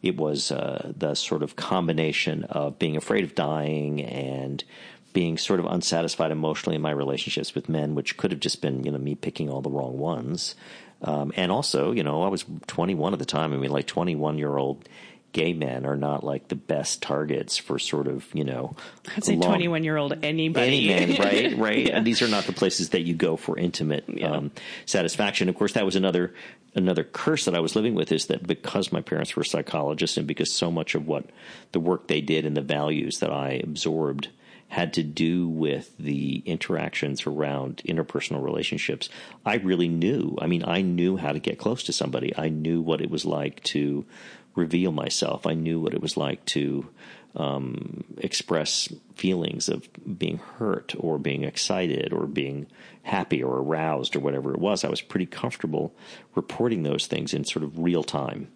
[0.03, 4.65] it was uh, the sort of combination of being afraid of dying and
[5.13, 8.83] being sort of unsatisfied emotionally in my relationships with men, which could have just been,
[8.85, 10.55] you know, me picking all the wrong ones.
[11.03, 13.53] Um, and also, you know, I was 21 at the time.
[13.53, 14.89] I mean, like 21 year old
[15.33, 18.77] gay men are not like the best targets for sort of you know
[19.17, 21.97] I'd say twenty one year old anybody any man right right yeah.
[21.97, 24.31] and these are not the places that you go for intimate yeah.
[24.31, 24.53] um,
[24.87, 26.35] satisfaction of course that was another
[26.75, 30.27] another curse that I was living with is that because my parents were psychologists and
[30.27, 31.27] because so much of what
[31.73, 34.29] the work they did and the values that I absorbed
[34.73, 39.11] had to do with the interactions around interpersonal relationships.
[39.45, 40.39] I really knew.
[40.41, 42.33] I mean, I knew how to get close to somebody.
[42.39, 44.07] I knew what it was like to
[44.55, 45.47] reveal myself.
[45.47, 46.89] I knew what it was like to
[47.35, 49.89] um, express feelings of
[50.19, 52.67] being hurt or being excited or being
[53.03, 54.85] happy or aroused or whatever it was.
[54.85, 55.95] I was pretty comfortable
[56.35, 58.49] reporting those things in sort of real time,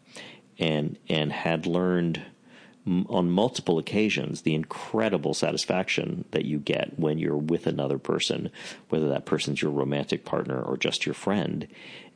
[0.59, 2.23] and and had learned
[3.09, 8.49] on multiple occasions the incredible satisfaction that you get when you're with another person,
[8.91, 11.67] whether that person's your romantic partner or just your friend,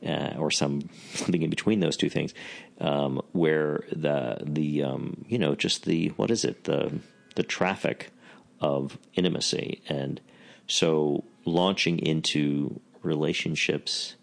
[0.05, 2.33] uh, or some something in between those two things,
[2.81, 6.65] um, where the the um, you know just the what is it?
[6.65, 6.99] The
[7.35, 8.11] the traffic
[8.59, 9.81] of intimacy.
[9.87, 10.19] And
[10.67, 14.15] so launching into relationships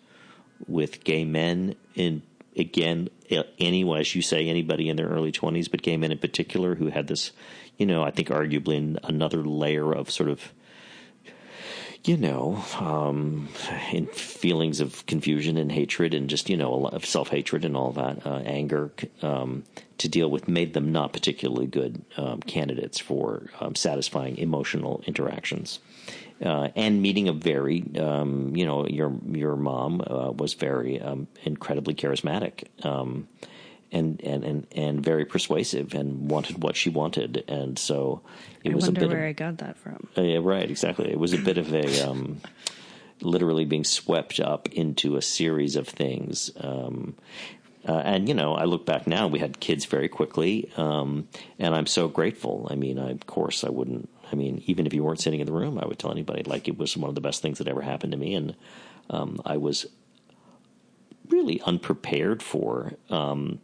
[0.66, 2.22] with gay men in
[2.56, 3.08] again,
[3.58, 6.88] anyone, as you say, anybody in their early 20s, but gay men in particular who
[6.88, 7.30] had this,
[7.76, 10.52] you know, I think arguably another layer of sort of,
[12.04, 13.48] you know, um,
[13.92, 17.64] in feelings of confusion and hatred and just, you know, a lot of self hatred
[17.64, 18.90] and all that, uh, anger
[19.22, 19.64] um,
[19.98, 25.80] to deal with made them not particularly good um, candidates for um, satisfying emotional interactions.
[26.42, 31.26] Uh, and meeting a very, um, you know, your your mom uh, was very um,
[31.42, 32.64] incredibly charismatic
[33.90, 37.44] and, and, and, and very persuasive and wanted what she wanted.
[37.48, 38.22] And so
[38.64, 40.08] it I was a wonder bit where of, I got that from.
[40.16, 41.10] uh, yeah, right, exactly.
[41.10, 42.40] It was a bit of a um,
[43.20, 46.50] literally being swept up into a series of things.
[46.60, 47.14] Um,
[47.86, 49.26] uh, and you know, I look back now.
[49.28, 51.28] We had kids very quickly, um,
[51.58, 52.68] and I'm so grateful.
[52.70, 54.08] I mean, I, of course, I wouldn't.
[54.30, 56.68] I mean, even if you weren't sitting in the room, I would tell anybody like
[56.68, 58.54] it was one of the best things that ever happened to me, and
[59.08, 59.86] um, I was
[61.28, 63.60] really unprepared for um,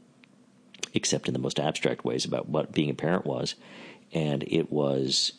[0.94, 3.56] except in the most abstract ways about what being a parent was.
[4.12, 5.32] And it was,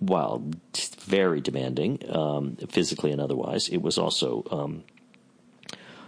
[0.00, 0.44] well,
[1.00, 3.68] very demanding, um, physically and otherwise.
[3.68, 4.84] It was also um,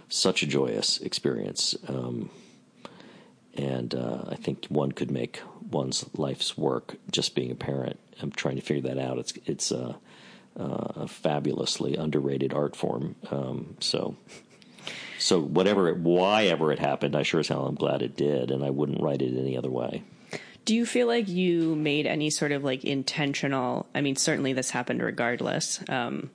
[0.07, 1.75] such a joyous experience.
[1.87, 2.29] Um,
[3.55, 7.99] and uh, I think one could make one's life's work just being a parent.
[8.21, 9.17] I'm trying to figure that out.
[9.17, 9.95] It's it's uh,
[10.59, 13.15] uh, a fabulously underrated art form.
[13.29, 14.15] Um, so
[15.21, 18.49] so whatever, it, why ever it happened, I sure as hell am glad it did,
[18.49, 20.03] and I wouldn't write it any other way.
[20.65, 23.87] Do you feel like you made any sort of like intentional?
[23.93, 25.79] I mean, certainly this happened regardless.
[25.89, 26.31] Um,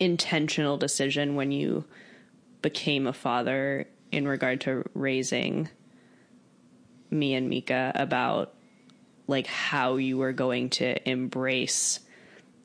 [0.00, 1.84] intentional decision when you
[2.60, 5.68] became a father in regard to raising
[7.10, 8.54] me and Mika about
[9.26, 12.00] like how you were going to embrace,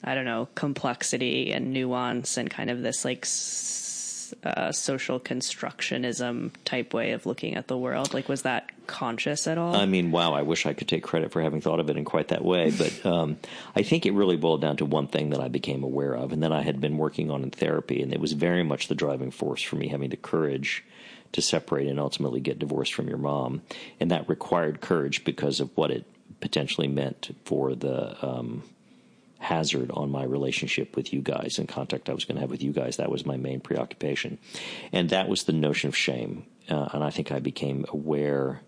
[0.04, 3.26] I don't know, complexity and nuance and kind of this like
[4.44, 8.14] uh, social constructionism type way of looking at the world?
[8.14, 9.76] Like, was that conscious at all?
[9.76, 12.06] I mean, wow, I wish I could take credit for having thought of it in
[12.06, 12.72] quite that way.
[12.72, 13.38] But um,
[13.76, 16.42] I think it really boiled down to one thing that I became aware of, and
[16.42, 19.32] then I had been working on in therapy, and it was very much the driving
[19.32, 20.84] force for me having the courage
[21.34, 23.62] to separate and ultimately get divorced from your mom.
[24.00, 26.06] And that required courage because of what it
[26.40, 28.26] potentially meant for the.
[28.26, 28.64] Um,
[29.40, 32.64] hazard on my relationship with you guys and contact I was going to have with
[32.64, 32.98] you guys.
[32.98, 34.40] That was my main preoccupation.
[34.92, 36.46] And that was the notion of shame.
[36.70, 38.62] Uh, and I think I became aware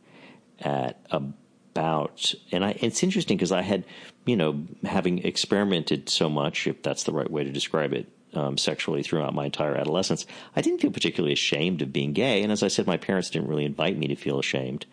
[0.59, 3.86] at about, and I, it's interesting because I had,
[4.26, 8.59] you know, having experimented so much, if that's the right way to describe it, um,
[8.59, 12.43] sexually throughout my entire adolescence, I didn't feel particularly ashamed of being gay.
[12.43, 14.86] And as I said, my parents didn't really invite me to feel ashamed.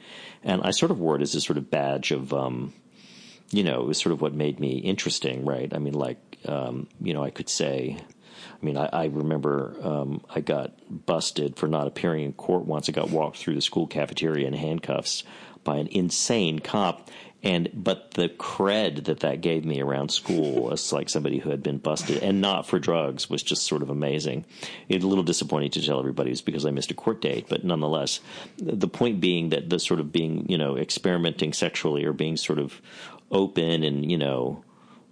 [0.43, 2.73] And I sort of wore it as a sort of badge of, um,
[3.51, 5.73] you know, it was sort of what made me interesting, right?
[5.73, 7.97] I mean, like, um, you know, I could say,
[8.61, 10.73] I mean, I, I remember um, I got
[11.07, 12.89] busted for not appearing in court once.
[12.89, 15.25] I got walked through the school cafeteria in handcuffs
[15.65, 17.11] by an insane cop.
[17.43, 21.63] And but the cred that that gave me around school as like somebody who had
[21.63, 24.47] been busted and not for drugs was just sort of amazing.
[24.89, 27.63] It's a little disappointing to tell everybody was because I missed a court date, but
[27.63, 28.21] nonetheless,
[28.57, 32.59] the point being that the sort of being you know experimenting sexually or being sort
[32.59, 32.81] of
[33.31, 34.63] open and you know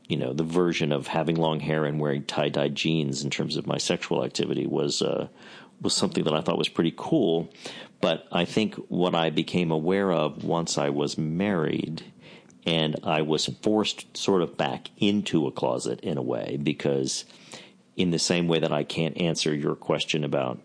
[0.08, 3.56] you know the version of having long hair and wearing tie dye jeans in terms
[3.56, 5.28] of my sexual activity was uh,
[5.80, 7.52] was something that I thought was pretty cool.
[8.00, 12.02] But I think what I became aware of once I was married
[12.66, 17.24] and I was forced sort of back into a closet in a way because
[17.96, 20.60] in the same way that I can't answer your question about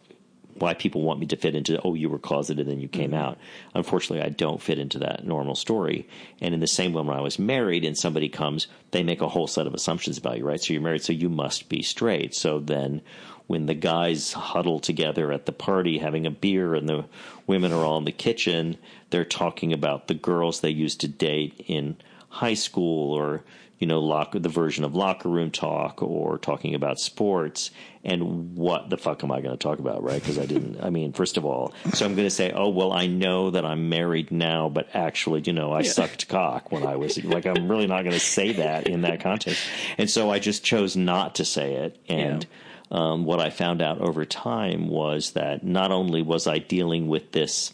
[0.59, 3.11] why people want me to fit into oh you were closeted and then you came
[3.11, 3.19] mm-hmm.
[3.19, 3.37] out
[3.73, 6.07] unfortunately i don't fit into that normal story
[6.41, 9.29] and in the same way when i was married and somebody comes they make a
[9.29, 12.33] whole set of assumptions about you right so you're married so you must be straight
[12.33, 13.01] so then
[13.47, 17.03] when the guys huddle together at the party having a beer and the
[17.47, 18.77] women are all in the kitchen
[19.09, 21.97] they're talking about the girls they used to date in
[22.29, 23.43] high school or
[23.79, 27.71] you know, locker the version of locker room talk or talking about sports.
[28.03, 30.21] And what the fuck am I going to talk about, right?
[30.21, 30.81] Because I didn't.
[30.81, 33.65] I mean, first of all, so I'm going to say, oh well, I know that
[33.65, 35.91] I'm married now, but actually, you know, I yeah.
[35.91, 39.19] sucked cock when I was like, I'm really not going to say that in that
[39.19, 39.61] context.
[39.97, 41.99] And so I just chose not to say it.
[42.07, 42.47] And
[42.89, 42.97] yeah.
[42.97, 47.33] um, what I found out over time was that not only was I dealing with
[47.33, 47.73] this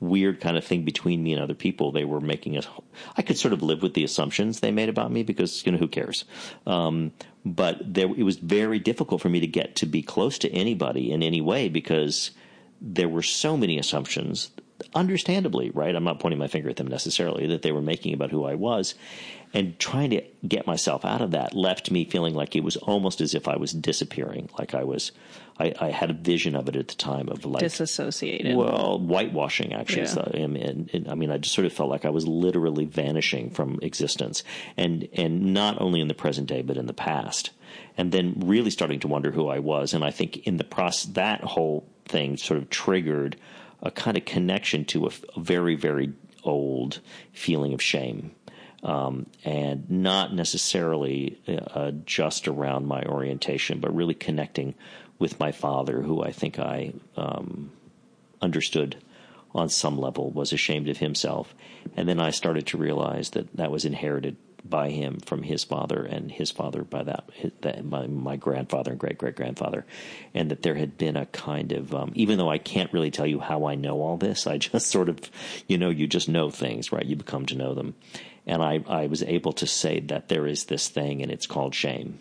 [0.00, 1.92] weird kind of thing between me and other people.
[1.92, 2.68] They were making it.
[3.16, 5.78] I could sort of live with the assumptions they made about me because you know
[5.78, 6.24] who cares.
[6.66, 7.12] Um,
[7.44, 11.12] but there, it was very difficult for me to get to be close to anybody
[11.12, 12.32] in any way because
[12.80, 14.50] there were so many assumptions
[14.94, 15.94] understandably, right?
[15.94, 18.54] I'm not pointing my finger at them necessarily, that they were making about who I
[18.54, 18.94] was.
[19.56, 23.22] And trying to get myself out of that left me feeling like it was almost
[23.22, 24.50] as if I was disappearing.
[24.58, 25.12] Like I was,
[25.58, 27.62] I, I had a vision of it at the time of like.
[27.62, 28.54] Disassociated.
[28.54, 30.02] Well, whitewashing actually.
[30.02, 30.14] Yeah.
[30.14, 32.84] the- and, and, and, I mean, I just sort of felt like I was literally
[32.84, 34.44] vanishing from existence,
[34.76, 37.50] and and not only in the present day but in the past,
[37.96, 39.94] and then really starting to wonder who I was.
[39.94, 43.36] And I think in the process, that whole thing sort of triggered
[43.82, 46.12] a kind of connection to a very very
[46.44, 47.00] old
[47.32, 48.32] feeling of shame.
[48.86, 54.76] Um, and not necessarily uh, just around my orientation, but really connecting
[55.18, 57.72] with my father, who I think I um,
[58.40, 58.96] understood
[59.52, 61.52] on some level, was ashamed of himself.
[61.96, 64.36] And then I started to realize that that was inherited
[64.68, 67.28] by him from his father and his father by that,
[67.62, 69.84] that my, my grandfather and great great grandfather.
[70.34, 73.26] And that there had been a kind of, um, even though I can't really tell
[73.26, 75.18] you how I know all this, I just sort of,
[75.66, 77.06] you know, you just know things, right?
[77.06, 77.94] You become to know them.
[78.46, 81.74] And I, I was able to say that there is this thing and it's called
[81.74, 82.20] shame.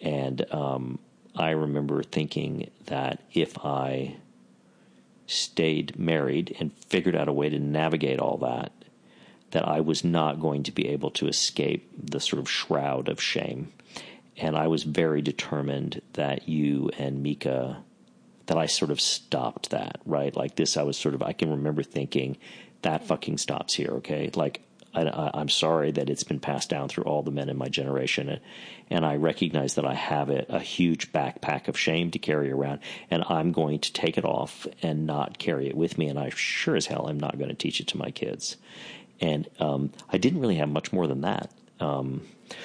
[0.00, 0.98] And um,
[1.34, 4.16] I remember thinking that if I
[5.26, 8.72] stayed married and figured out a way to navigate all that,
[9.52, 13.22] that I was not going to be able to escape the sort of shroud of
[13.22, 13.72] shame.
[14.36, 17.82] And I was very determined that you and Mika,
[18.46, 20.36] that I sort of stopped that, right?
[20.36, 22.36] Like this, I was sort of, I can remember thinking,
[22.82, 24.30] that fucking stops here, okay?
[24.34, 24.60] Like,
[24.96, 27.68] I, I, I'm sorry that it's been passed down through all the men in my
[27.68, 28.40] generation, and,
[28.90, 32.80] and I recognize that I have it, a huge backpack of shame to carry around,
[33.10, 36.30] and I'm going to take it off and not carry it with me, and I
[36.30, 38.56] sure as hell am not going to teach it to my kids.
[39.20, 41.50] And um, I didn't really have much more than that.
[41.80, 42.22] Um,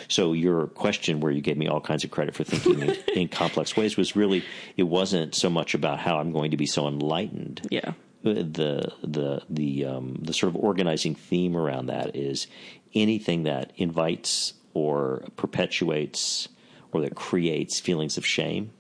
[0.08, 3.28] so your question, where you gave me all kinds of credit for thinking in, in
[3.28, 4.44] complex ways, was really
[4.78, 7.94] it wasn't so much about how I'm going to be so enlightened Yeah.
[8.24, 12.48] The the the um, the sort of organizing theme around that is
[12.94, 16.48] anything that invites or perpetuates
[16.92, 18.72] or that creates feelings of shame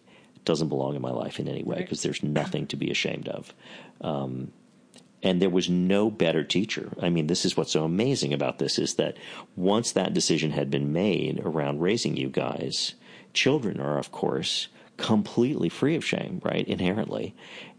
[0.46, 1.86] doesn't belong in my life in any way Right.
[1.86, 3.54] because there's nothing to be ashamed of.
[4.02, 4.52] Um,
[5.24, 6.92] and there was no better teacher.
[7.00, 9.18] I mean, this is what's so amazing about this is that
[9.56, 12.96] once that decision had been made around raising you guys,
[13.34, 14.68] children are, of course,
[15.02, 16.68] completely free of shame, right?
[16.68, 17.36] Inherently.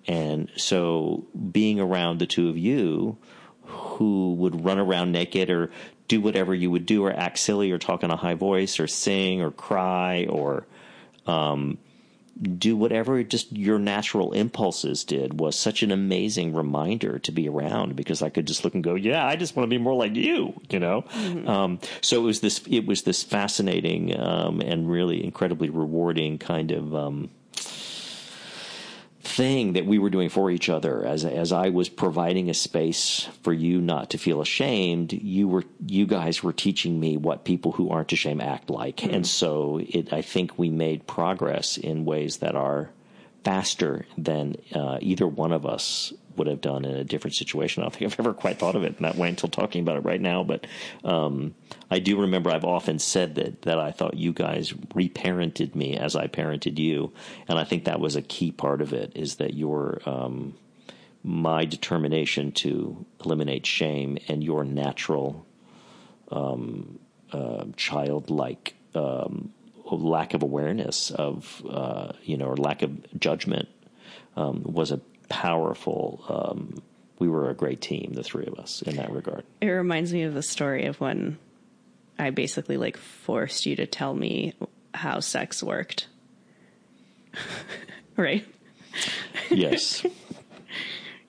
[0.07, 3.17] And so being around the two of you
[3.65, 5.71] who would run around naked or
[6.09, 8.87] do whatever you would do or act silly or talk in a high voice or
[8.87, 10.67] sing or cry or
[11.27, 11.79] um,
[12.41, 17.95] do whatever just your natural impulses did was such an amazing reminder to be around
[17.95, 20.15] because I could just look and go, yeah, I just want to be more like
[20.17, 21.05] you, you know.
[21.47, 26.73] Um, so it was this, it was this fascinating um, and really incredibly rewarding kind
[26.73, 26.95] of.
[26.95, 27.31] Um,
[29.23, 31.05] thing that we were doing for each other.
[31.05, 35.65] As as I was providing a space for you not to feel ashamed you were
[35.87, 39.05] you guys were teaching me what people who aren't ashamed act like.
[39.05, 42.91] And so it I think we made progress in ways that are
[43.45, 47.83] faster than uh, either one of us would have done in a different situation.
[47.83, 49.97] I don't think I've ever quite thought of it in that way until talking about
[49.97, 50.45] it right now.
[50.45, 50.67] But
[51.05, 51.55] um,
[51.91, 56.17] I do remember I've often said that that I thought you guys reparented me as
[56.17, 57.13] I parented you,
[57.49, 59.13] and I think that was a key part of it.
[59.15, 60.55] Is that your um,
[61.23, 65.47] my determination to eliminate shame and your natural
[66.31, 66.99] um,
[67.33, 69.53] uh, childlike um,
[69.91, 73.69] lack of awareness of uh, you know or lack of judgment
[74.37, 75.01] um, was a
[75.33, 76.23] powerful.
[76.29, 76.83] Um,
[77.19, 79.45] we were a great team, the three of us, in that regard.
[79.61, 81.39] It reminds me of the story of when
[82.19, 84.55] I basically like forced you to tell me
[84.93, 86.07] how sex worked.
[88.17, 88.47] right?
[89.51, 90.05] Yes.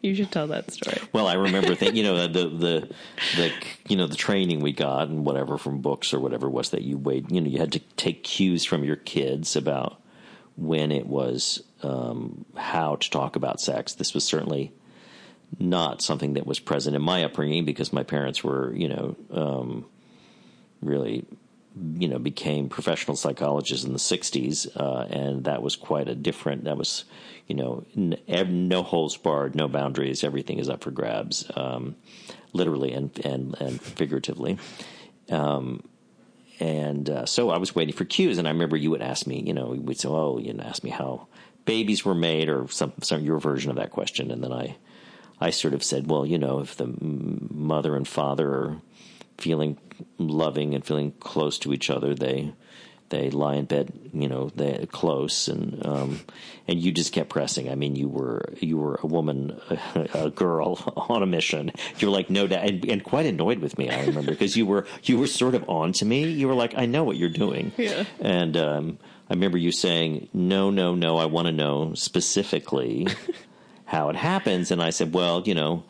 [0.01, 0.97] You should tell that story.
[1.13, 2.89] Well, I remember thinking, you know, the, the,
[3.37, 3.53] the,
[3.87, 6.97] you know, the training we got and whatever from books or whatever was that you
[6.97, 10.01] wait, you know, you had to take cues from your kids about
[10.57, 13.93] when it was, um, how to talk about sex.
[13.93, 14.73] This was certainly
[15.59, 19.85] not something that was present in my upbringing because my parents were, you know, um,
[20.81, 21.25] really,
[21.95, 26.65] you know, became professional psychologists in the '60s, uh, and that was quite a different.
[26.65, 27.05] That was,
[27.47, 28.17] you know, n-
[28.67, 30.23] no holes barred, no boundaries.
[30.23, 31.95] Everything is up for grabs, um,
[32.53, 34.57] literally and and and figuratively.
[35.29, 35.83] Um,
[36.59, 39.41] and uh, so I was waiting for cues, and I remember you would ask me,
[39.41, 41.27] you know, we'd say, "Oh, you know, ask me how
[41.65, 44.77] babies were made," or some some your version of that question, and then I,
[45.39, 48.77] I sort of said, "Well, you know, if the mother and father are
[49.37, 49.77] feeling
[50.17, 52.53] loving and feeling close to each other, they
[53.09, 56.19] they lie in bed, you know, they close, and um,
[56.67, 57.69] and you just kept pressing.
[57.69, 61.71] I mean, you were you were a woman, a, a girl on a mission.
[61.99, 63.89] You're like, no, dad, and, and quite annoyed with me.
[63.89, 66.23] I remember because you were you were sort of on to me.
[66.29, 68.05] You were like, I know what you're doing, Yeah.
[68.19, 68.97] and um,
[69.33, 73.07] I remember you saying, no, no, no, I want to know specifically
[73.85, 75.83] how it happens, and I said, well, you know.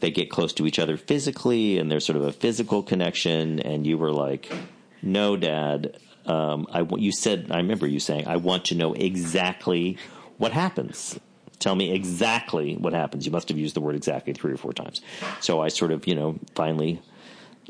[0.00, 3.58] They get close to each other physically, and there's sort of a physical connection.
[3.60, 4.52] And you were like,
[5.00, 8.92] "No, Dad, um, I want." You said, "I remember you saying, I want to know
[8.92, 9.96] exactly
[10.36, 11.18] what happens.
[11.58, 14.74] Tell me exactly what happens." You must have used the word exactly three or four
[14.74, 15.00] times.
[15.40, 17.00] So I sort of, you know, finally,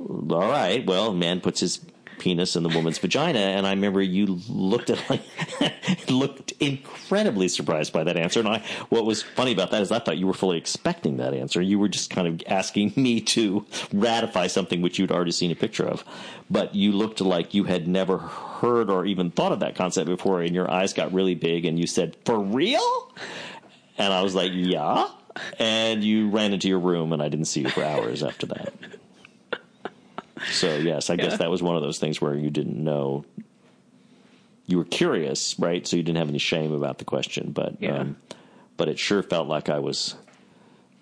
[0.00, 0.84] all right.
[0.84, 1.78] Well, man puts his
[2.18, 5.22] penis in the woman's vagina, and I remember you looked at like
[6.08, 8.40] looked incredibly surprised by that answer.
[8.40, 11.34] And I, what was funny about that is I thought you were fully expecting that
[11.34, 11.60] answer.
[11.60, 15.56] You were just kind of asking me to ratify something which you'd already seen a
[15.56, 16.04] picture of,
[16.50, 20.42] but you looked like you had never heard or even thought of that concept before,
[20.42, 23.12] and your eyes got really big, and you said, "For real?"
[23.98, 25.08] And I was like, "Yeah."
[25.58, 28.72] And you ran into your room, and I didn't see you for hours after that.
[30.52, 33.24] So yes, I guess that was one of those things where you didn't know.
[34.66, 35.86] You were curious, right?
[35.86, 37.98] So you didn't have any shame about the question, but Yeah.
[38.00, 38.16] um,
[38.76, 40.16] but it sure felt like I was,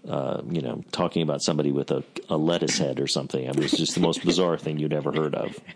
[0.09, 3.49] uh, you know, talking about somebody with a, a lettuce head or something.
[3.49, 5.59] I mean, it was just the most bizarre thing you'd ever heard of.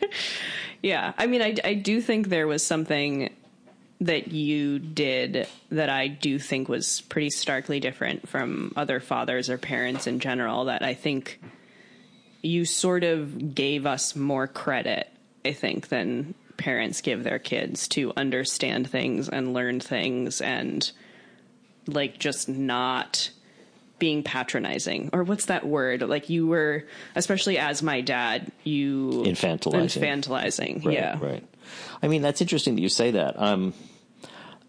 [0.83, 3.31] Yeah, I mean, I, I do think there was something
[4.03, 9.57] that you did that I do think was pretty starkly different from other fathers or
[9.57, 10.67] parents in general.
[10.67, 11.41] That I think
[12.47, 15.11] you sort of gave us more credit,
[15.44, 20.90] I think, than parents give their kids to understand things and learn things and
[21.86, 23.30] like just not
[23.99, 26.84] being patronizing or what's that word like you were
[27.14, 30.03] especially as my dad you Infantilizing.
[30.03, 31.44] infantilizing Right, yeah right.
[32.03, 33.40] I mean, that's interesting that you say that.
[33.40, 33.74] Um,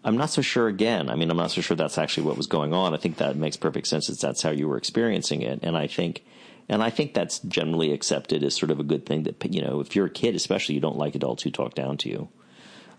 [0.04, 0.68] I'm not so sure.
[0.68, 2.94] Again, I mean, I'm not so sure that's actually what was going on.
[2.94, 4.06] I think that makes perfect sense.
[4.06, 6.24] That that's how you were experiencing it, and I think,
[6.68, 9.22] and I think that's generally accepted as sort of a good thing.
[9.24, 11.96] That you know, if you're a kid, especially, you don't like adults who talk down
[11.98, 12.28] to you.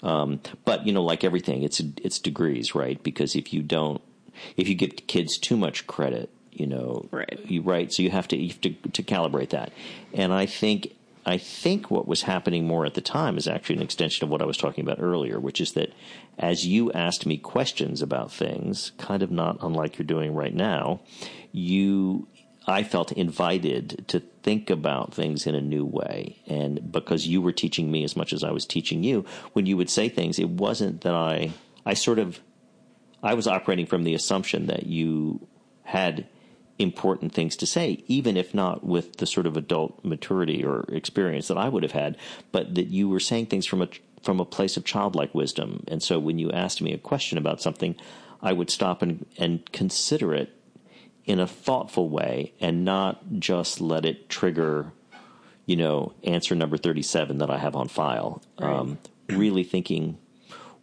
[0.01, 3.01] Um, but you know, like everything, it's it's degrees, right?
[3.03, 4.01] Because if you don't,
[4.57, 7.39] if you give kids too much credit, you know, Right.
[7.45, 7.91] you right.
[7.91, 9.71] So you have to you have to, to calibrate that.
[10.13, 10.95] And I think
[11.25, 14.41] I think what was happening more at the time is actually an extension of what
[14.41, 15.93] I was talking about earlier, which is that
[16.37, 21.01] as you asked me questions about things, kind of not unlike you're doing right now,
[21.51, 22.27] you
[22.69, 26.41] I felt invited to think about things in a new way.
[26.47, 29.75] And because you were teaching me as much as I was teaching you, when you
[29.77, 31.51] would say things, it wasn't that I
[31.85, 32.39] I sort of
[33.21, 35.47] I was operating from the assumption that you
[35.83, 36.27] had
[36.77, 41.49] important things to say, even if not with the sort of adult maturity or experience
[41.49, 42.15] that I would have had,
[42.53, 43.89] but that you were saying things from a
[44.21, 45.83] from a place of childlike wisdom.
[45.87, 47.95] And so when you asked me a question about something,
[48.41, 50.58] I would stop and, and consider it
[51.29, 54.91] in a thoughtful way and not just let it trigger,
[55.67, 58.41] you know, answer number 37 that I have on file.
[58.57, 58.97] Um,
[59.29, 60.17] really thinking,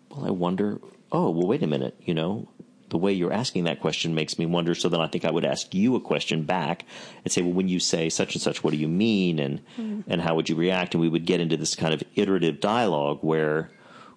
[0.09, 0.80] well, I wonder,
[1.11, 2.49] oh, well, wait a minute, you know,
[2.90, 4.76] the way you're asking that question makes me wonder.
[4.76, 6.84] So then I think I would ask you a question back
[7.24, 9.40] and say, well, when you say such and such, what do you mean?
[9.40, 9.61] And,
[10.07, 10.94] and how would you react?
[10.94, 13.72] And we would get into this kind of iterative dialogue where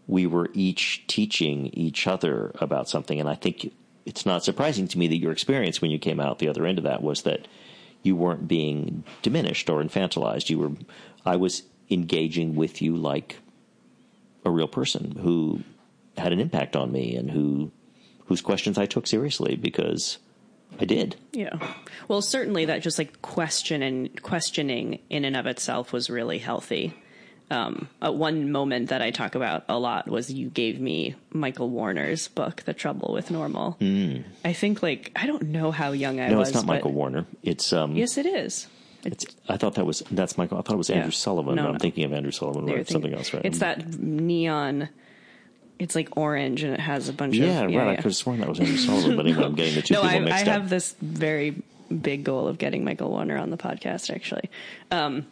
[0.05, 3.19] we were each teaching each other about something.
[3.19, 3.73] And I think
[4.09, 6.79] it's not surprising to me that your experience when you came out the other end
[6.79, 7.47] of that was that
[8.01, 10.49] you weren't being diminished or infantilized.
[10.49, 10.71] You were,
[11.25, 13.37] I was engaging with you like
[14.43, 15.61] a real person who
[16.17, 17.71] had an impact on me and who
[18.25, 20.17] whose questions I took seriously because
[20.79, 21.15] I did.
[21.31, 21.57] Yeah.
[22.07, 26.95] Well, certainly that just like question and questioning in and of itself was really healthy.
[27.51, 31.69] Um, uh, one moment that I talk about a lot was you gave me Michael
[31.69, 33.77] Warner's book, The Trouble with Normal.
[34.45, 36.29] I think like I don't know how young I.
[36.29, 36.49] No, was.
[36.49, 37.25] it's not Michael Warner.
[37.41, 37.95] It's um.
[37.95, 38.67] Yes, it is.
[39.03, 39.25] It's.
[39.47, 40.59] I thought that was that's Michael.
[40.59, 41.15] I thought it was Andrew Yeah.
[41.15, 41.55] Sullivan.
[41.55, 41.79] No, but I'm no.
[41.79, 42.67] thinking of Andrew Sullivan.
[42.67, 42.87] You're Right?
[42.87, 43.43] Something else, right?
[43.45, 44.89] It's that neon.
[45.79, 47.89] It's like orange and it has a bunch Yeah, of yeah, right.
[47.91, 50.01] I could have sworn that was Andrew Sullivan, but anyway, I'm getting the two no,
[50.01, 53.55] people I, I mixed have this very big goal of getting Michael Warner on the
[53.57, 54.49] podcast, actually.
[54.91, 55.25] Um,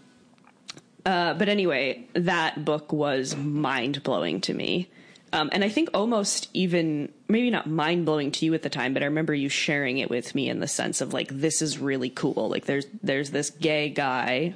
[1.07, 4.89] uh, but anyway, that book was mind blowing to me.
[5.33, 8.93] Um, and I think almost even, maybe not mind blowing to you at the time,
[8.93, 11.79] but I remember you sharing it with me in the sense of like, this is
[11.79, 12.49] really cool.
[12.49, 14.53] Like, there's there's this gay guy,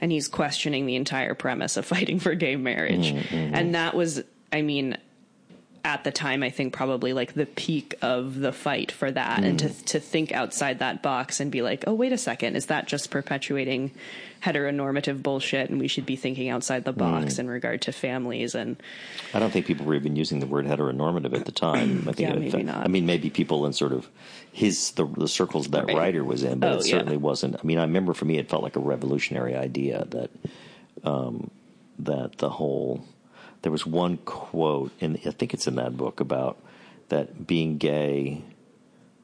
[0.00, 4.62] and he's questioning the entire premise of fighting for gay marriage, and that was, I
[4.62, 4.96] mean,
[5.84, 9.58] at the time I think probably like the peak of the fight for that and
[9.58, 12.88] to to think outside that box and be like, "Oh, wait a second, is that
[12.88, 13.90] just perpetuating
[14.42, 18.76] heteronormative bullshit and we should be thinking outside the box in regard to families and
[19.32, 22.00] I don't think people were even using the word heteronormative at the time.
[22.08, 22.84] I think Yeah, maybe not.
[22.84, 24.08] I mean, maybe people in sort of
[24.52, 25.96] his the, the circles that Right.
[25.96, 26.92] writer was in, but Oh, it yeah.
[26.92, 27.56] certainly wasn't.
[27.56, 30.30] I mean, I remember for me, it felt like a revolutionary idea that
[31.04, 31.50] um,
[31.98, 33.04] that the whole.
[33.64, 36.58] There was one quote, and I think it's in that book about
[37.08, 38.44] that being gay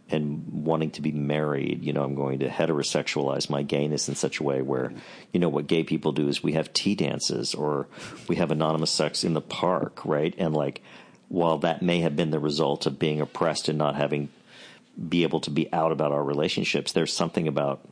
[0.09, 4.41] and wanting to be married, you know, I'm going to heterosexualize my gayness in such
[4.41, 4.95] a way where,
[5.35, 7.87] you know, what gay people do is we have tea dances or
[8.29, 10.35] we have anonymous sex in the park, right?
[10.39, 10.83] And like,
[11.29, 14.31] while that may have been the result of being oppressed and not having
[15.07, 17.87] be able to be out about our relationships, there's something about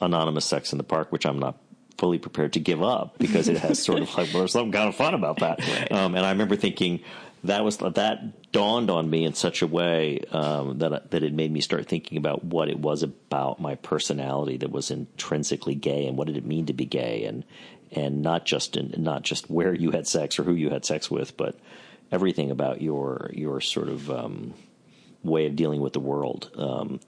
[0.00, 1.58] anonymous sex in the park which I'm not
[1.98, 4.88] fully prepared to give up because it has sort of like well, there's something kind
[4.88, 5.58] of fun about that.
[5.90, 7.00] Um, and I remember thinking
[7.44, 11.50] that was that dawned on me in such a way um, that that it made
[11.50, 16.16] me start thinking about what it was about my personality that was intrinsically gay and
[16.16, 17.44] what did it mean to be gay and
[17.92, 21.10] and not just in not just where you had sex or who you had sex
[21.10, 21.58] with, but
[22.12, 24.54] everything about your your sort of um,
[25.22, 26.50] way of dealing with the world.
[26.56, 27.00] Um,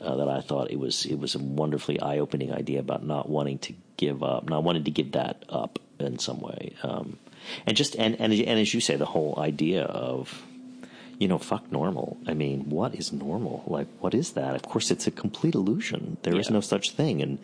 [0.00, 3.28] uh, that I thought it was it was a wonderfully eye opening idea about not
[3.28, 3.74] wanting to
[4.06, 7.06] give up, and I wanted to give that up in some way, um,
[7.66, 10.42] and just and, and and as you say, the whole idea of
[11.20, 12.16] you know fuck normal.
[12.26, 13.56] I mean, what is normal?
[13.76, 14.54] Like, what is that?
[14.54, 16.16] Of course, it's a complete illusion.
[16.24, 16.54] There is Yeah.
[16.58, 17.38] no such thing, and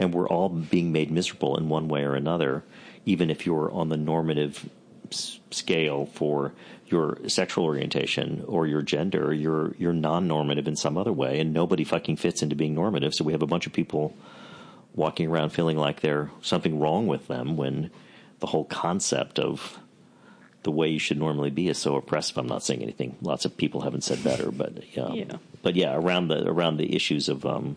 [0.00, 2.62] and we're all being made miserable in one way or another,
[3.04, 4.68] even if you're on the normative
[5.10, 6.52] s- scale for
[6.94, 11.84] your sexual orientation or your gender, you're you're non-normative in some other way, and nobody
[11.84, 13.12] fucking fits into being normative.
[13.14, 14.14] So we have a bunch of people
[14.98, 17.90] walking around feeling like there's something wrong with them when
[18.40, 19.78] the whole concept of
[20.64, 22.36] the way you should normally be is so oppressive.
[22.36, 23.16] I'm not saying anything.
[23.22, 25.36] Lots of people haven't said better, but um, Yeah.
[25.62, 27.76] but yeah, around the around the issues of um,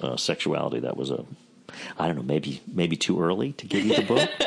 [0.00, 1.24] uh, sexuality, that was a
[1.98, 4.30] I don't know, maybe maybe too early to give you the book.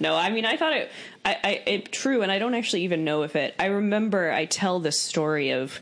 [0.00, 0.90] No, I mean, I thought it,
[1.24, 3.54] I, I, it true, and I don't actually even know if it.
[3.60, 5.80] I remember I tell this story of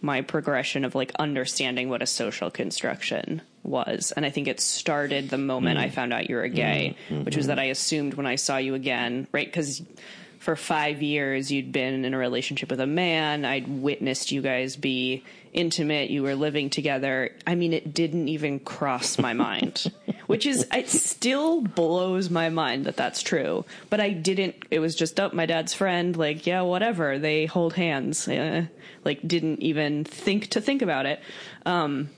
[0.00, 5.28] my progression of like understanding what a social construction was, and I think it started
[5.28, 8.36] the moment I found out you were gay, which was that I assumed when I
[8.36, 9.46] saw you again, right?
[9.46, 9.82] Because
[10.38, 14.76] for five years you'd been in a relationship with a man, I'd witnessed you guys
[14.76, 17.30] be intimate, you were living together.
[17.46, 19.90] I mean, it didn't even cross my mind
[20.26, 23.64] which is it still blows my mind that that's true.
[23.90, 26.16] But i didn't it was just up my dad's friend.
[26.16, 27.18] Like yeah whatever.
[27.18, 28.28] They hold hands.
[28.28, 28.66] Uh,
[29.04, 31.20] like didn't even think to think about it.
[31.64, 32.10] Um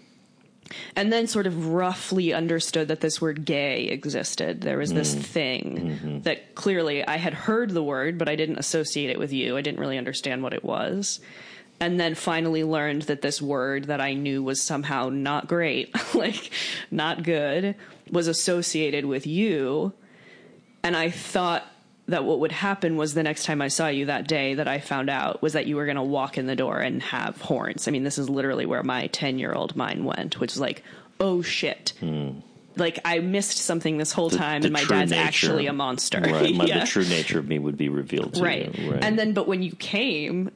[0.96, 4.60] and then sort of roughly understood that this word gay existed.
[4.60, 5.22] There was this mm.
[5.22, 6.20] thing mm-hmm.
[6.22, 9.56] that clearly i had heard the word but i didn't associate it with you.
[9.56, 11.20] I didn't really understand what it was.
[11.80, 16.50] And then finally learned that this word that I knew was somehow not great, like
[16.90, 17.76] not good,
[18.10, 19.92] was associated with you.
[20.82, 21.64] And I thought
[22.08, 24.80] that what would happen was the next time I saw you that day that I
[24.80, 27.86] found out was that you were going to walk in the door and have horns.
[27.86, 30.82] I mean, this is literally where my 10 year old mind went, which was like,
[31.20, 31.92] oh shit.
[32.00, 32.40] Hmm.
[32.76, 35.22] Like I missed something this whole time, the and my dad's nature.
[35.22, 36.20] actually a monster.
[36.20, 38.78] Right, my, Yeah the true nature of me would be revealed to right.
[38.78, 38.92] you.
[38.92, 40.50] Right, And then, but when you came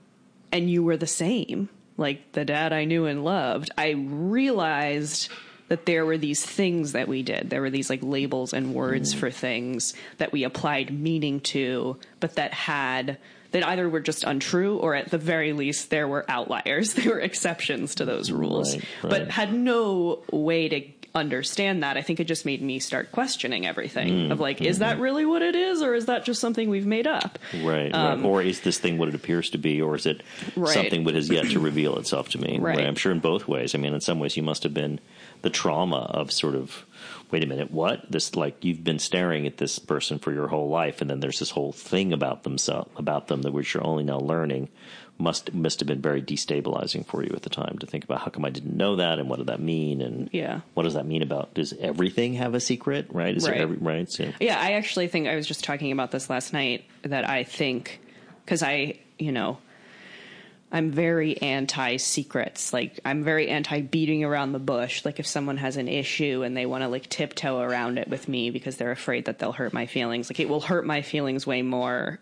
[0.52, 5.30] and you were the same, like the dad I knew and loved, I realized
[5.72, 7.48] that there were these things that we did.
[7.48, 9.18] There were these like labels and words mm.
[9.18, 13.16] for things that we applied meaning to, but that had
[13.52, 16.92] that either were just untrue or at the very least there were outliers.
[17.02, 20.82] There were exceptions to those rules, Right, but had no way to
[21.14, 21.96] understand that.
[21.96, 24.84] I think it just made me start questioning everything mm, of like, is mm-hmm.
[24.84, 27.38] that really what it is, or is that just something we've made up?
[27.54, 27.94] Right, right.
[27.94, 30.22] Um, or is this thing what it appears to be, or is it
[30.56, 30.74] Um, Right.
[30.74, 32.58] something that has yet to reveal itself to me?
[32.58, 32.80] Right.
[32.80, 33.74] I'm sure in both ways.
[33.74, 35.00] I mean, in some ways, you must have been
[35.42, 36.84] the trauma of sort of,
[37.30, 38.10] wait a minute, what?
[38.10, 41.38] This like you've been staring at this person for your whole life, and then there's
[41.38, 44.68] this whole thing about themselves, about them that which you're only now learning.
[45.18, 48.30] Must must have been very destabilizing for you at the time to think about how
[48.30, 50.60] come I didn't know that and what did that mean and Yeah.
[50.74, 53.54] what does that mean about does everything have a secret right is Right.
[53.54, 56.52] there every right so, Yeah, I actually think I was just talking about this last
[56.52, 58.00] night that I think
[58.44, 59.58] because I, you know,
[60.72, 62.72] I'm very anti secrets.
[62.72, 65.04] Like I'm very anti beating around the bush.
[65.04, 68.26] Like if someone has an issue and they want to like tiptoe around it with
[68.26, 71.46] me because they're afraid that they'll hurt my feelings, like it will hurt my feelings
[71.46, 72.18] way more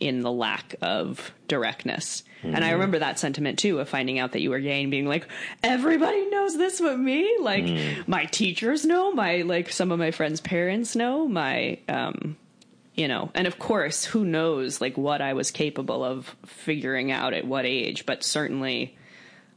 [0.00, 2.24] in the lack of directness.
[2.42, 5.06] And I remember that sentiment too of finding out that you were gay and being
[5.06, 5.26] like,
[5.62, 7.38] everybody knows this but me.
[7.40, 7.64] Like
[8.06, 12.36] my teachers know, my like some of my friends' parents know, my um
[12.94, 17.34] you know, and of course, who knows like what I was capable of figuring out
[17.34, 18.96] at what age, but certainly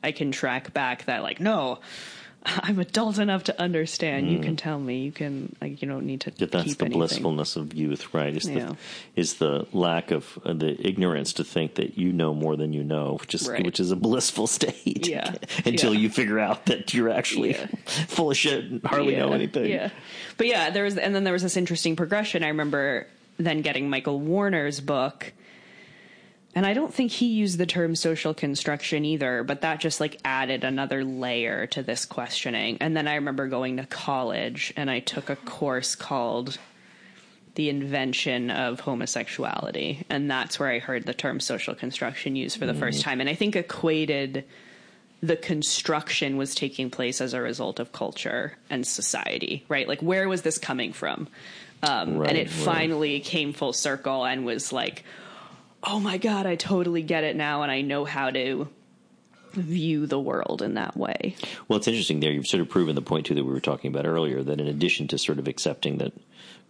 [0.04, 1.80] I can track back that like no,
[2.46, 4.32] I'm adult enough to understand.
[4.32, 5.00] You can tell me.
[5.04, 6.32] You can like you don't need to.
[6.32, 6.92] That that's the anything.
[7.00, 8.36] blissfulness of youth, right?
[8.36, 8.68] Is Yeah.
[8.70, 8.78] the
[9.16, 12.84] is the lack of uh, the ignorance to think that you know more than you
[12.84, 13.66] know, which is Right.
[13.66, 15.08] which is a blissful state.
[15.08, 15.34] Yeah.
[15.66, 16.00] Until Yeah.
[16.00, 17.68] you figure out that you're actually Yeah.
[17.86, 19.70] full of shit and hardly know anything.
[19.70, 19.90] Yeah,
[20.38, 22.44] but yeah, there was, and then there was this interesting progression.
[22.44, 23.08] I remember
[23.38, 25.34] then getting Michael Warner's book,
[26.56, 30.20] and I don't think he used the term social construction either, but that just like
[30.26, 32.78] added another layer to this questioning.
[32.82, 36.58] And then I remember going to college, and I took a course called
[37.54, 40.06] the invention of homosexuality.
[40.10, 42.80] And that's where i heard the term social construction used for the mm.
[42.80, 43.20] first time.
[43.20, 44.46] And i think equated
[45.22, 49.88] the construction was taking place as a result of culture and society right?
[49.88, 51.28] Like where was this coming from
[51.84, 52.50] um, Right, and it right.
[52.50, 55.04] finally came full circle and was like
[55.84, 58.68] oh my god i totally get it now and i know how to
[59.54, 61.36] view the world in that way
[61.68, 62.32] Well, it's interesting there.
[62.32, 64.44] You've sort of proven the point too that we were talking about earlier.
[64.44, 66.14] That in addition to sort of accepting that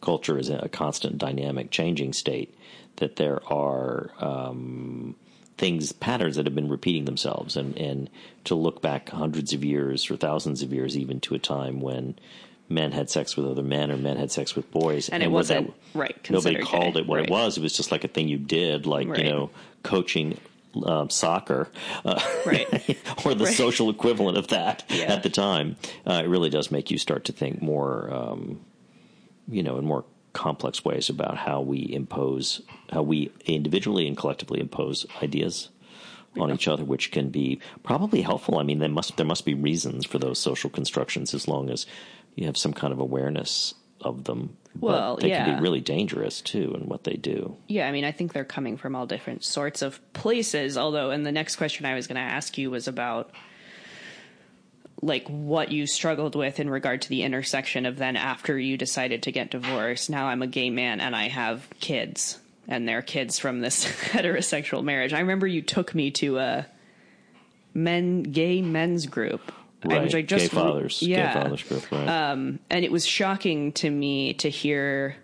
[0.01, 2.55] culture is a constant, dynamic, changing state,
[2.97, 5.15] that there are um,
[5.57, 8.09] things, patterns that have been repeating themselves, and and
[8.45, 12.15] to look back hundreds of years or thousands of years, even to a time when
[12.69, 15.73] men had sex with other men or men had sex with boys, And it wasn't,
[15.93, 17.57] right, Nobody called gay, it what it was.
[17.57, 19.19] It was just like a thing you did, like Right.
[19.23, 19.49] you know,
[19.83, 20.37] coaching.
[20.85, 21.69] Um, soccer,
[22.05, 22.67] uh, Right.
[23.25, 23.53] or the Right.
[23.55, 25.05] social equivalent of that Yeah.
[25.11, 28.59] at the time, uh, it really does make you start to think more, um,
[29.49, 32.61] you know, in more complex ways about how we impose,
[32.91, 35.69] how we individually and collectively impose ideas
[36.37, 38.59] on each other, which can be probably helpful.
[38.59, 41.87] I mean, there must there must be reasons for those social constructions as long as
[42.37, 44.55] you have some kind of awareness of them.
[44.79, 47.57] Well, but they can be really dangerous too in what they do.
[47.67, 50.77] Yeah, I mean, I think they're coming from all different sorts of places.
[50.77, 53.31] Although, and the next question I was going to ask you was about
[55.01, 59.23] like what you struggled with in regard to the intersection of then after you decided
[59.23, 60.11] to get divorced.
[60.11, 64.83] Now I'm a gay man and I have kids, and they're kids from this heterosexual
[64.83, 65.11] marriage.
[65.11, 66.67] I remember you took me to a
[67.73, 69.51] men gay men's group.
[69.89, 72.07] I- Right, Which I just gay fathers, yeah, gay fathers group, right?
[72.07, 75.15] and it was shocking to me to hear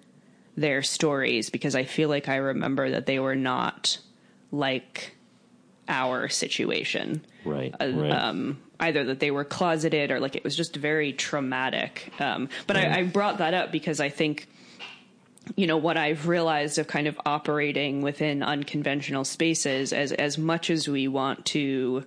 [0.56, 3.98] their stories because I feel like I remember that they were not
[4.52, 5.16] like
[5.88, 7.26] our situation.
[7.46, 8.12] right, Uh, right.
[8.12, 12.12] Um, either that they were closeted or like it was just very traumatic.
[12.20, 14.48] Um, but I, I brought that up because I think,
[15.56, 20.70] you know, what I've realized of kind of operating within unconventional spaces as as much
[20.70, 22.06] as we want to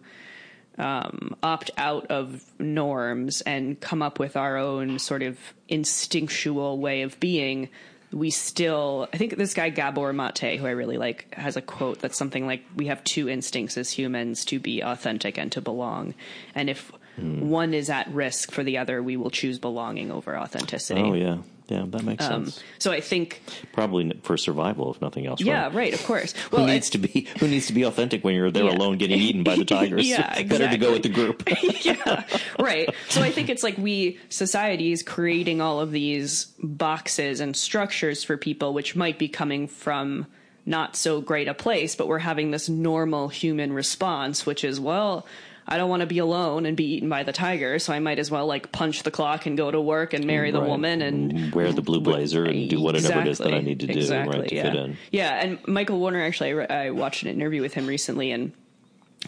[0.79, 7.03] um, opt out of norms and come up with our own sort of instinctual way
[7.03, 7.69] of being,
[8.13, 12.01] we still, I think this guy Gabor Mate, who I really like, has a quote
[12.01, 16.15] that's something like, "We have two instincts as humans: to be authentic and to belong.
[16.55, 21.01] And if one is at risk for the other, we will choose belonging over authenticity."
[21.01, 22.63] oh yeah, yeah, that makes Um, sense.
[22.79, 23.43] so I think,
[23.73, 25.41] Probably for survival, if nothing else.
[25.41, 25.75] yeah, right?
[25.75, 26.33] right, of course.
[26.53, 28.71] Who needs to be who needs to be authentic when you're there Yeah.
[28.77, 30.07] alone getting eaten by the tigers?
[30.09, 30.45] Yeah, exactly.
[30.59, 31.43] Better to go with the group.
[31.85, 32.25] yeah,
[32.59, 32.89] right.
[33.09, 38.23] So I think it's like we society is creating all of these boxes and structures
[38.25, 40.27] for people, which might be coming from
[40.65, 45.25] not so great a place, but we're having this normal human response, which is, well,
[45.69, 48.19] I don't want to be alone and be eaten by the tiger, so I might
[48.21, 50.69] as well like punch the clock and go to work and marry the Right.
[50.71, 53.87] woman and wear the blue blazer and do whatever it is that I need to
[53.89, 54.63] do Exactly, right to yeah.
[54.63, 54.97] fit in.
[55.11, 58.53] Yeah, and Michael Warner actually, I, I watched an interview with him recently, and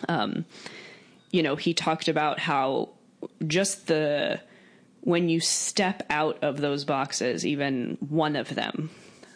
[0.09, 0.45] um,
[1.33, 2.91] you know, he talked about how
[3.47, 4.41] just the
[5.01, 8.91] when you step out of those boxes, even one of them,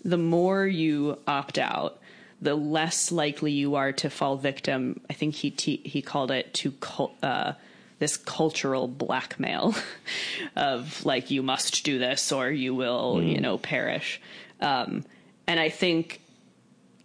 [0.05, 1.98] the more you opt out,
[2.43, 5.01] the less likely you are to fall victim.
[5.09, 7.53] I think he te- he called it to cul- uh,
[8.01, 9.74] this cultural blackmail
[10.57, 14.20] of like you must do this or you will you know perish.
[14.61, 15.05] Um,
[15.47, 16.20] and I think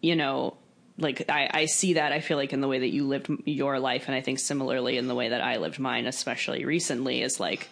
[0.01, 0.55] you know
[0.97, 3.79] like I, I see that i feel like in the way that you lived your
[3.79, 7.39] life and i think similarly in the way that i lived mine especially recently is
[7.39, 7.69] like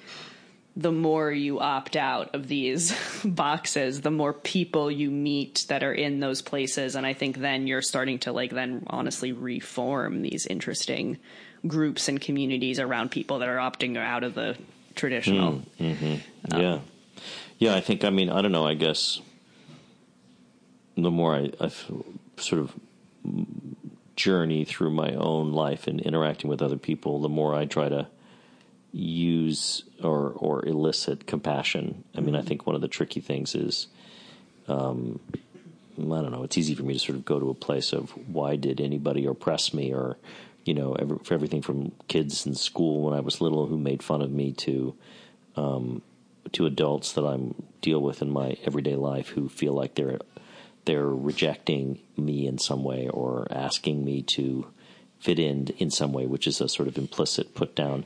[0.78, 2.93] the more you opt out of these
[3.26, 7.67] boxes the more people you meet that are in those places and i think then
[7.67, 11.17] you're starting to like then honestly reform these interesting
[11.67, 14.55] groups and communities around people that are opting out of the
[14.95, 16.53] traditional hmm, mm-hmm.
[16.53, 16.80] um, yeah,
[17.57, 17.76] yeah.
[17.76, 18.03] I think.
[18.03, 18.65] I mean, I don't know.
[18.65, 19.21] I guess
[20.95, 21.71] the more I
[22.38, 22.73] sort of
[24.15, 28.07] journey through my own life and interacting with other people, the more I try to
[28.96, 32.06] use or or elicit compassion.
[32.16, 33.88] I mean, I think one of the tricky things is,
[34.70, 35.20] um,
[35.98, 36.43] I don't know.
[36.43, 39.26] It's easy for me to sort of go to a place of why did anybody
[39.26, 40.18] oppress me, or
[40.64, 44.02] you know, every, for everything from kids in school when I was little who made
[44.02, 44.96] fun of me to
[45.58, 46.02] um,
[46.54, 47.38] to adults that I
[47.82, 50.20] deal with in my everyday life who feel like they're
[50.86, 54.68] they're rejecting me in some way or asking me to
[55.20, 58.06] fit in in some way, which is a sort of implicit put down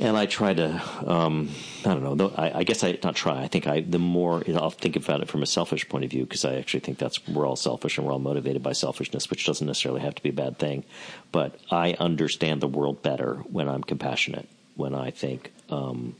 [0.00, 1.50] and I try to, um,
[1.84, 2.32] I don't know.
[2.34, 3.42] I, I, guess I not try.
[3.42, 6.04] I think I the more you know, I'll think about it from a selfish point
[6.04, 8.72] of view because I actually think that's we're all selfish and we're all motivated by
[8.72, 10.84] selfishness, which doesn't necessarily have to be a bad thing.
[11.32, 14.48] But I understand the world better when I'm compassionate.
[14.74, 16.16] When I think um,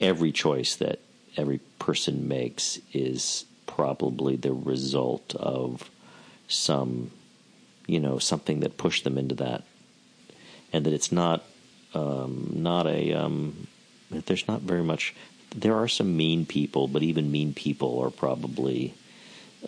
[0.00, 0.98] every choice that
[1.36, 5.88] every person makes is probably the result of
[6.48, 7.12] some,
[7.86, 9.62] you know, something that pushed them into that,
[10.72, 11.44] and that it's not
[11.94, 13.12] um, not a.
[13.12, 13.66] Um,
[14.10, 15.14] there's not very much.
[15.54, 18.94] There are some mean people, but even mean people are probably,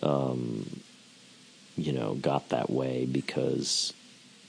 [0.01, 0.81] um,
[1.75, 3.93] you know, got that way because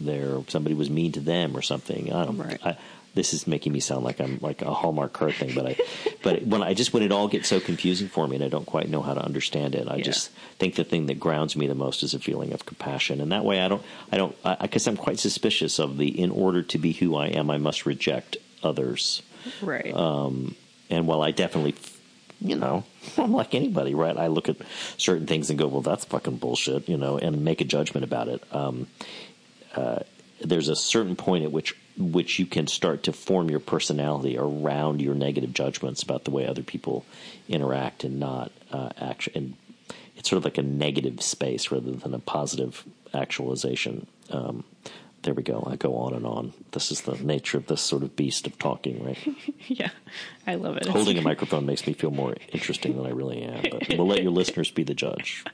[0.01, 2.13] there somebody was mean to them or something.
[2.13, 2.39] I don't.
[2.39, 2.61] Right.
[2.65, 2.77] I,
[3.15, 5.77] this is making me sound like I'm like a Hallmark card thing, but I,
[6.23, 8.67] but when I just when it all gets so confusing for me and I don't
[8.67, 10.03] quite know how to understand it, I yeah.
[10.05, 13.33] just think the thing that grounds me the most is a feeling of compassion, and
[13.33, 16.79] that way I don't I don't because I'm quite suspicious of the in order to
[16.79, 19.23] be who I am, I must reject others,
[19.63, 19.95] right?
[19.95, 20.57] Um,
[20.91, 21.75] and while I definitely
[22.41, 22.85] you know,
[23.17, 24.17] I'm like anybody, right?
[24.17, 24.57] I look at
[24.99, 28.29] certain things and go, well, that's fucking bullshit, you know, and make a judgment about
[28.29, 28.43] it.
[28.53, 28.89] Um,
[29.75, 30.01] uh,
[30.41, 35.01] there's a certain point at which which you can start to form your personality around
[35.01, 37.05] your negative judgments about the way other people
[37.49, 39.29] interact and not uh, act.
[39.35, 39.55] And
[40.17, 44.07] it's sort of like a negative space rather than a positive actualization.
[44.31, 44.65] Um,
[45.23, 45.67] there we go.
[45.67, 46.53] I go on and on.
[46.73, 49.19] This is the nature of this sort of beast of talking, right?
[49.69, 49.91] yeah,
[50.47, 50.87] I love it.
[50.87, 54.23] Holding a microphone makes me feel more interesting than I really am, but we'll let
[54.23, 55.45] your listeners be the judge.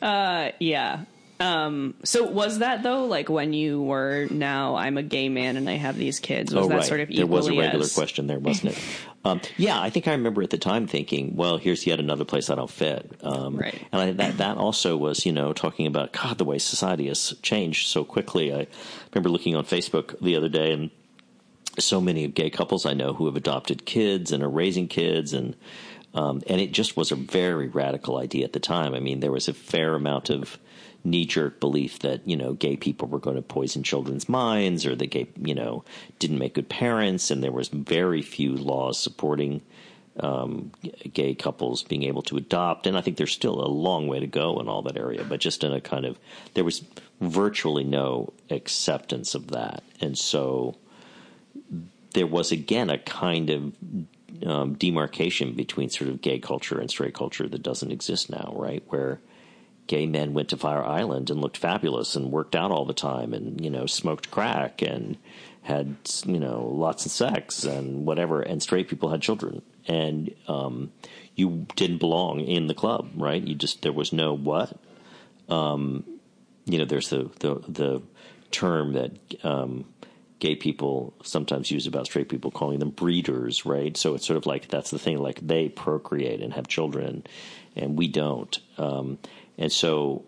[0.00, 1.04] Uh, yeah.
[1.40, 5.68] Um, so was that though, like when you were now I'm a gay man and
[5.68, 6.84] I have these kids, was oh, that right.
[6.84, 7.94] sort of There was a regular as...
[7.94, 8.82] question there, wasn't it?
[9.24, 12.50] um, yeah, I think I remember at the time thinking, well, here's yet another place
[12.50, 13.10] I don't fit.
[13.22, 13.86] Um, right.
[13.90, 17.34] And I, that, that also was, you know, talking about, God, the way society has
[17.42, 18.54] changed so quickly.
[18.54, 18.68] I
[19.12, 20.90] remember looking on Facebook the other day and
[21.80, 25.56] so many gay couples I know who have adopted kids and are raising kids and,
[26.14, 28.94] um, and it just was a very radical idea at the time.
[28.94, 30.58] I mean, there was a fair amount of,
[31.04, 34.96] knee jerk belief that you know gay people were going to poison children's minds or
[34.96, 35.84] that gay you know
[36.18, 39.60] didn't make good parents, and there was very few laws supporting
[40.20, 40.70] um,
[41.12, 42.86] gay couples being able to adopt.
[42.86, 45.40] And I think there's still a long way to go in all that area, but
[45.40, 46.18] just in a kind of
[46.54, 46.84] there was
[47.20, 50.76] virtually no acceptance of that, and so
[52.14, 53.74] there was again a kind of
[54.46, 58.82] um, demarcation between sort of gay culture and straight culture that doesn't exist now, right?
[58.88, 59.20] Where
[59.86, 63.34] gay men went to Fire Island and looked fabulous and worked out all the time
[63.34, 65.16] and you know smoked crack and
[65.62, 69.62] had you know lots of sex and whatever and straight people had children.
[69.86, 70.92] And um,
[71.34, 73.42] you didn't belong in the club right?
[73.42, 74.78] You just there was no what?
[75.48, 76.04] Um,
[76.64, 78.02] you know there's the the the
[78.50, 79.84] term that um,
[80.38, 83.96] gay people sometimes use about straight people calling them breeders right?
[83.96, 87.24] So it's sort of like that's the thing like they procreate and have children
[87.76, 88.58] and we don't.
[88.78, 89.18] Um,
[89.58, 90.24] and so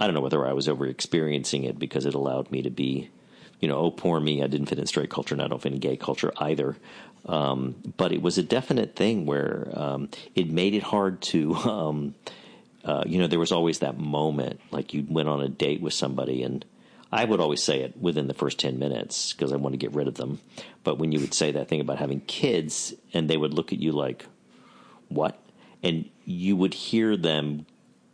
[0.00, 3.10] I don't know whether I was over experiencing it because it allowed me to be,
[3.60, 5.72] you know, oh, poor me, I didn't fit in straight culture and I don't fit
[5.72, 6.76] in gay culture either.
[7.26, 12.14] Um, but it was a definite thing where um, it made it hard to, um,
[12.82, 15.92] uh, you know, there was always that moment, like you went on a date with
[15.92, 16.64] somebody and
[17.12, 19.94] I would always say it within the first 10 minutes because I want to get
[19.94, 20.40] rid of them.
[20.84, 23.80] But when you would say that thing about having kids and they would look at
[23.80, 24.26] you like,
[25.08, 25.38] what?
[25.82, 27.66] And you would hear them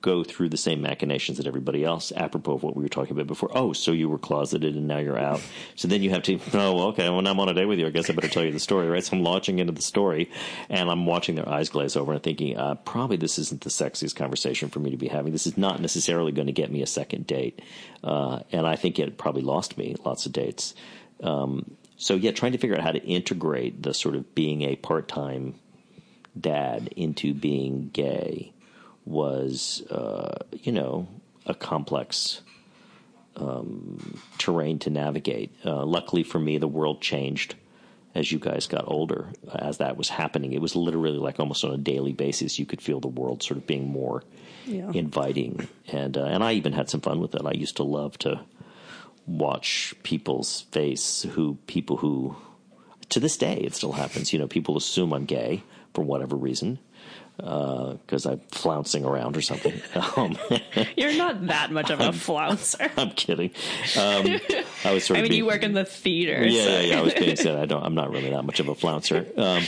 [0.02, 3.26] go through the same machinations that everybody else, apropos of what we were talking about
[3.26, 3.50] before.
[3.52, 5.40] Oh, so you were closeted and now you're out.
[5.74, 7.86] So then you have to, oh, okay, well, I'm on a date with you.
[7.86, 9.02] I guess I better tell you the story, right?
[9.02, 10.30] So I'm launching into the story
[10.68, 14.14] and I'm watching their eyes glaze over and thinking, uh, probably this isn't the sexiest
[14.16, 15.32] conversation for me to be having.
[15.32, 17.60] This is not necessarily going to get me a second date.
[18.04, 20.74] Uh, and I think it probably lost me lots of dates.
[21.22, 24.76] Um, so yeah, trying to figure out how to integrate the sort of being a
[24.76, 25.54] part time
[26.38, 28.52] dad into being gay
[29.06, 31.08] was, uh, you know,
[31.46, 32.42] a complex
[33.36, 35.54] um, terrain to navigate.
[35.64, 37.54] Uh, luckily for me, the world changed
[38.14, 39.28] as you guys got older.
[39.54, 42.58] As that was happening, it was literally like almost on a daily basis.
[42.58, 44.24] You could feel the world sort of being more
[44.66, 44.90] yeah.
[44.92, 47.42] inviting, and uh, and I even had some fun with it.
[47.44, 48.40] I used to love to
[49.26, 52.36] watch people's face who people who
[53.08, 54.32] to this day it still happens.
[54.32, 55.62] You know, people assume I'm gay
[55.94, 56.78] for whatever reason
[57.36, 59.74] because I'm flouncing around or something.
[60.16, 60.38] Um,
[60.96, 62.90] You're not that much of a flouncer.
[62.96, 63.50] I'm kidding.
[63.98, 64.40] Um,
[64.84, 65.20] I was sort of.
[65.20, 66.46] I mean, being, you work in the theater.
[66.46, 66.98] yeah, so- yeah, yeah.
[66.98, 67.56] I was being said.
[67.58, 67.82] I don't.
[67.82, 69.26] I'm not really that much of a flouncer.
[69.38, 69.62] Um,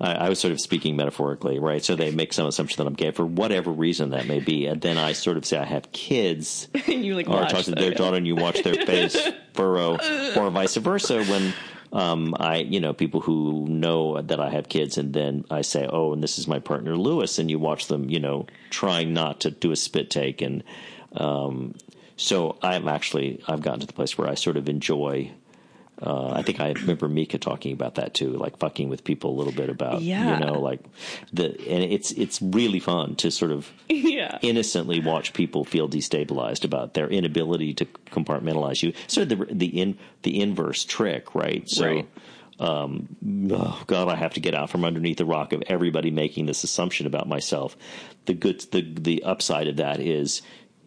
[0.00, 1.82] I, I was sort of speaking metaphorically, right?
[1.84, 4.80] So they make some assumption that I'm gay for whatever reason that may be, and
[4.80, 7.70] then I sort of say I have kids, and you like or watch talk to
[7.72, 9.16] their daughter, and you watch their face
[9.54, 9.96] furrow,
[10.36, 11.24] or vice versa.
[11.24, 11.54] When
[11.94, 15.86] um, I, you know, people who know that I have kids, and then I say,
[15.88, 19.40] "Oh, and this is my partner Lewis," and you watch them, you know, trying not
[19.42, 20.64] to do a spit take, and
[21.12, 21.76] um,
[22.16, 25.30] so I'm actually I've gotten to the place where I sort of enjoy.
[26.02, 29.36] Uh, I think I remember Mika talking about that too, like fucking with people a
[29.36, 30.34] little bit about, Yeah.
[30.40, 30.80] you know, like
[31.32, 34.38] the and it's it's really fun to sort of Yeah.
[34.42, 38.92] innocently watch people feel destabilized about their inability to compartmentalize you.
[39.06, 41.68] Sort of the the in the inverse trick, right?
[41.70, 42.06] So, Right.
[42.58, 43.08] um,
[43.52, 46.64] oh God, I have to get out from underneath the rock of everybody making this
[46.64, 47.76] assumption about myself.
[48.26, 50.42] The good, the the upside of that is,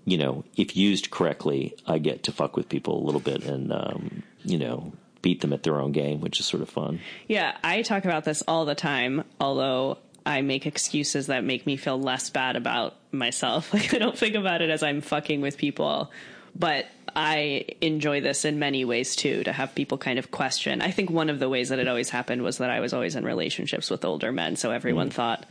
[0.06, 3.72] you know, if used correctly, I get to fuck with people a little bit and,
[3.72, 7.00] um, you know, beat them at their own game, which is sort of fun.
[7.28, 11.78] Yeah, I talk about this all the time, although I make excuses that make me
[11.78, 13.74] feel less bad about myself.
[13.78, 16.12] Like I don't think about it as I'm fucking with people,
[16.56, 16.86] but
[17.16, 20.82] I enjoy this in many ways too to have people kind of question.
[20.82, 23.16] I think one of the ways that it always happened was that I was always
[23.16, 25.46] in relationships with older men, so everyone thought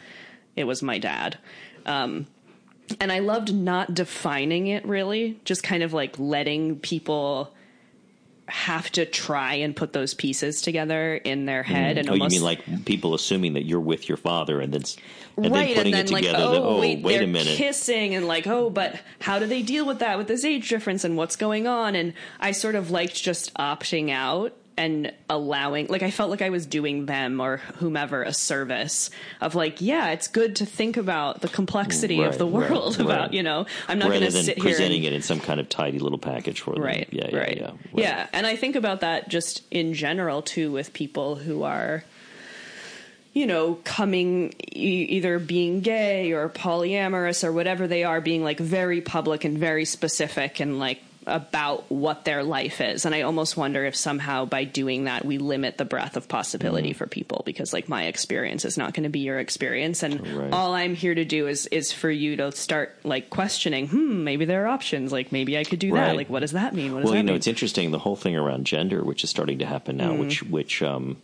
[0.55, 1.38] it was my dad.
[1.84, 2.26] Um
[3.01, 7.53] and I loved not defining it really, just kind of like letting people
[8.49, 11.74] have to try and put those pieces together in their mm-hmm.
[11.74, 14.82] head and Oh, you mean like people assuming that you're with your father and then
[15.36, 16.38] and right then putting and then it together?
[16.44, 17.57] like that, oh, oh, wait, wait a minute.
[17.57, 21.03] kissing and like oh but how do they deal with that with this age difference
[21.03, 26.03] and what's going on and i sort of liked just opting out and allowing like
[26.03, 29.11] i felt like i was doing them or whomever a service
[29.41, 33.01] of like yeah it's good to think about the complexity of Right, the right, world
[33.01, 33.33] about right.
[33.33, 35.68] you know i'm not going to sit here and presenting it in some kind of
[35.68, 36.83] tidy little package for them.
[36.83, 37.09] Right.
[37.11, 37.29] Yeah.
[37.31, 37.39] Yeah.
[37.39, 37.57] right.
[37.57, 37.64] Yeah.
[37.66, 37.77] Right.
[37.95, 38.27] Yeah.
[38.33, 42.05] And I think about that just in general too with people who are,
[43.33, 48.59] you know, coming e- either being gay or polyamorous or whatever they are, being like
[48.59, 53.05] very public and very specific and like about what their life is.
[53.05, 56.91] And I almost wonder if somehow by doing that we limit the breadth of possibility
[56.93, 56.97] Mm.
[56.97, 60.53] for people because like my experience is not going to be your experience and Right.
[60.53, 64.45] all I'm here to do is is for you to start like questioning, hmm, maybe
[64.45, 66.14] there are options, like maybe I could do that.
[66.16, 66.93] Like what does that mean?
[66.95, 67.37] Does Well, that you know, mean?
[67.39, 70.51] it's interesting the whole thing around gender, which is starting to happen now, which Mm.
[70.51, 71.16] which um,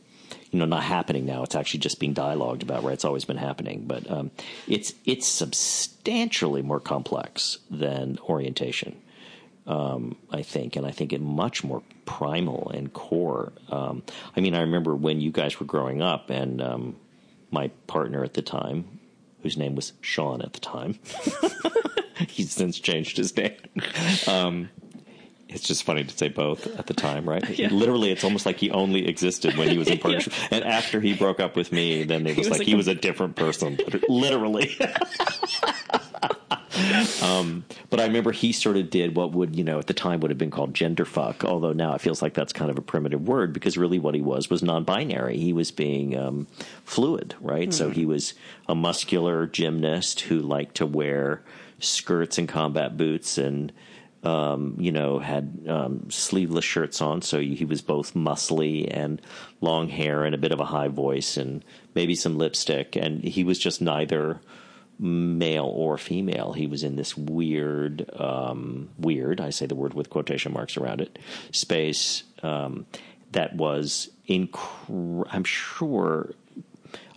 [0.50, 1.42] you know not happening now.
[1.44, 2.82] It's actually just being dialogued about.
[2.82, 4.30] Right, it's always been happening, but um,
[4.66, 8.96] it's it's substantially more complex than orientation.
[9.66, 13.52] Um, I think, and I think it much more primal and core.
[13.68, 14.02] Um,
[14.36, 16.96] I mean, I remember when you guys were growing up, and um,
[17.52, 18.98] my partner at the time,
[19.42, 20.98] whose name was Sean at the time,
[22.28, 23.54] he's since changed his name.
[24.26, 24.68] Um,
[25.48, 27.48] it's just funny to say both at the time, right?
[27.58, 27.68] Yeah.
[27.70, 30.32] Literally, it's almost like he only existed when he was in partnership.
[30.50, 32.76] And after he broke up with me, then it was, was like like he a-
[32.76, 34.76] was a different person, literally.
[37.22, 40.20] um, but I remember he sort of did what would, you know, at the time
[40.20, 42.82] would have been called gender fuck, although now it feels like that's kind of a
[42.82, 45.36] primitive word because really what he was was non binary.
[45.36, 46.46] He was being um,
[46.84, 47.72] fluid, right?
[47.74, 48.34] So he was
[48.68, 51.42] a muscular gymnast who liked to wear
[51.78, 53.72] skirts and combat boots and
[54.24, 59.20] um, you know, had um, sleeveless shirts on, so he was both muscly and
[59.60, 61.64] long hair and a bit of a high voice and
[61.96, 62.94] maybe some lipstick.
[62.94, 64.40] And he was just neither
[65.02, 66.52] male or female.
[66.52, 71.00] He was in this weird, um, weird, I say the word with quotation marks around
[71.00, 71.18] it,
[71.50, 72.86] space um,
[73.32, 76.34] that was, inc- I'm sure,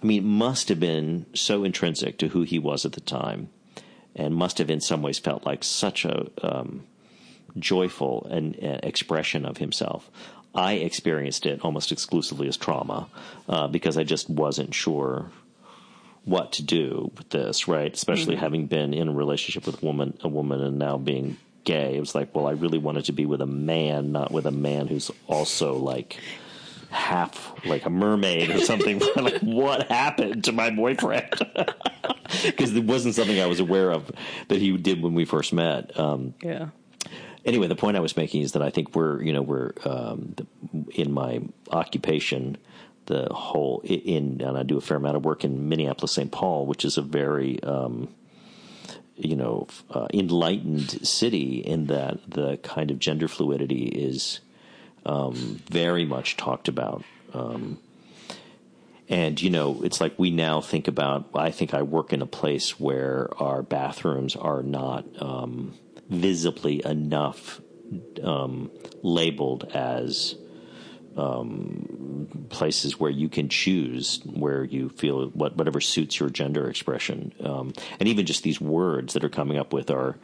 [0.02, 3.50] I mean, must have been so intrinsic to who he was at the time
[4.16, 6.88] and must have in some ways felt like such a um,
[7.60, 10.10] joyful and uh, expression of himself.
[10.56, 13.10] I experienced it almost exclusively as trauma
[13.48, 15.30] uh, because I just wasn't sure
[16.26, 17.94] what to do with this, right?
[17.94, 21.96] Especially having been in a relationship with a woman, a woman, and now being gay.
[21.96, 24.52] It was like, well, I really wanted to be with a man, not with a
[24.52, 26.20] man who's also like
[26.90, 29.02] half like a mermaid or something.
[29.16, 31.34] like, what happened to my boyfriend?
[32.44, 34.12] Because it wasn't something I was aware of
[34.48, 35.98] that he did when we first met.
[35.98, 36.70] Um, yeah.
[37.46, 40.36] anyway, the point I was making is that I think we're, you know, we're um,
[40.96, 42.58] in my occupation,
[43.06, 46.32] the whole in, and I do a fair amount of work in Minneapolis, St.
[46.32, 48.10] Paul, which is a very, um,
[49.16, 54.40] you know, uh, enlightened city in that the kind of gender fluidity is
[55.06, 57.04] um, very much talked about.
[57.34, 57.80] Um,
[59.08, 61.30] and you know, it's like we now think about.
[61.36, 65.76] I think I work in a place where our bathrooms are not um,
[66.10, 67.62] visibly enough
[68.24, 68.72] um,
[69.04, 70.36] labeled as
[71.18, 77.34] um, places where you can choose where you feel what whatever suits your gender expression,
[77.42, 80.18] um, and even just these words that are coming up with are.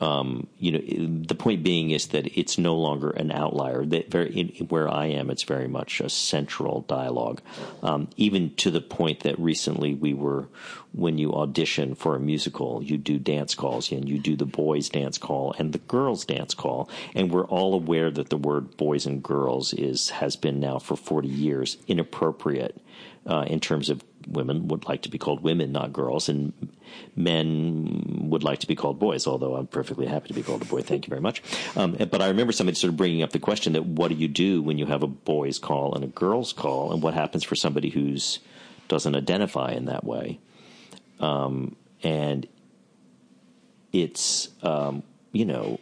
[0.00, 3.84] Um, you know, the point being is that it's no longer an outlier.
[3.84, 7.42] That very in, where I am, it's very much a central dialogue.
[7.82, 10.48] Um, even to the point that recently we were,
[10.92, 14.88] when you audition for a musical, you do dance calls and you do the boys'
[14.88, 19.04] dance call and the girls' dance call, and we're all aware that the word boys
[19.06, 22.80] and girls is has been now for forty years inappropriate
[23.26, 26.52] uh, in terms of women would like to be called women, not girls, and
[27.16, 29.26] men would like to be called boys.
[29.26, 30.82] Although I'm perfectly happy to be called a boy.
[30.82, 31.42] Thank you very much.
[31.76, 34.28] Um, but I remember somebody sort of bringing up the question that what do you
[34.28, 37.54] do when you have a boys' call and a girls' call, and what happens for
[37.54, 38.38] somebody who's
[38.88, 40.38] doesn't identify in that way?
[41.20, 42.46] Um, and
[43.92, 45.02] it's um,
[45.32, 45.78] you know,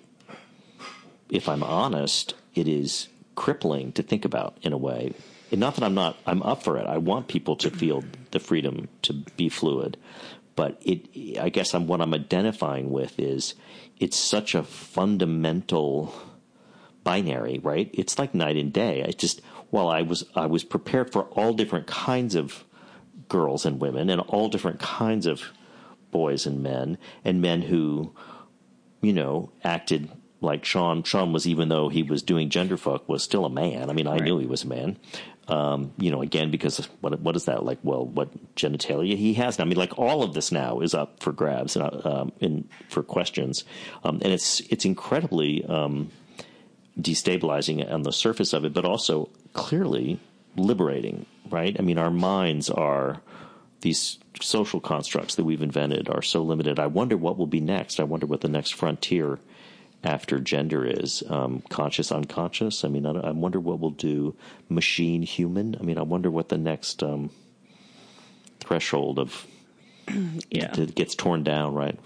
[1.31, 5.15] if I'm honest, it is crippling to think about in a way
[5.53, 6.87] not that I'm not, I'm up for it.
[6.87, 9.97] I want people to feel the freedom to be fluid,
[10.57, 13.55] but it, I guess I'm what I'm identifying with is
[13.99, 16.15] it's such a fundamental
[17.05, 17.91] binary, right?
[17.95, 19.05] It's like night and day.
[19.07, 22.65] I just, while I was, I was prepared for all different kinds of
[23.29, 25.45] girls and women and all different kinds of
[26.11, 28.15] boys and men and men who,
[29.01, 31.03] you know, acted like Sean.
[31.03, 33.91] Sean was, even though he was doing genderfuck, was still a man.
[33.91, 34.23] I mean, I right.
[34.23, 34.97] knew he was a man.
[35.49, 37.79] Um, you know, again, because what what is that like?
[37.83, 39.65] Well, what genitalia he has now?
[39.65, 42.69] I mean, like all of this now is up for grabs and uh, um, in,
[42.91, 43.65] for questions,
[44.05, 46.11] um, and it's it's incredibly um,
[47.01, 50.21] destabilizing on the surface of it, but also clearly
[50.57, 51.25] liberating.
[51.49, 51.75] Right?
[51.79, 53.23] I mean, our minds are
[53.81, 56.79] these social constructs that we've invented are so limited.
[56.79, 58.01] I wonder what will be next.
[58.01, 59.39] I wonder what the next frontier
[60.05, 62.85] after gender is um, conscious, unconscious.
[62.85, 64.37] I mean, I, I, wonder what we'll do
[64.69, 65.77] machine, human.
[65.79, 67.31] I mean, I wonder what the next um,
[68.61, 69.47] threshold of
[70.51, 71.99] yeah gets torn down, right?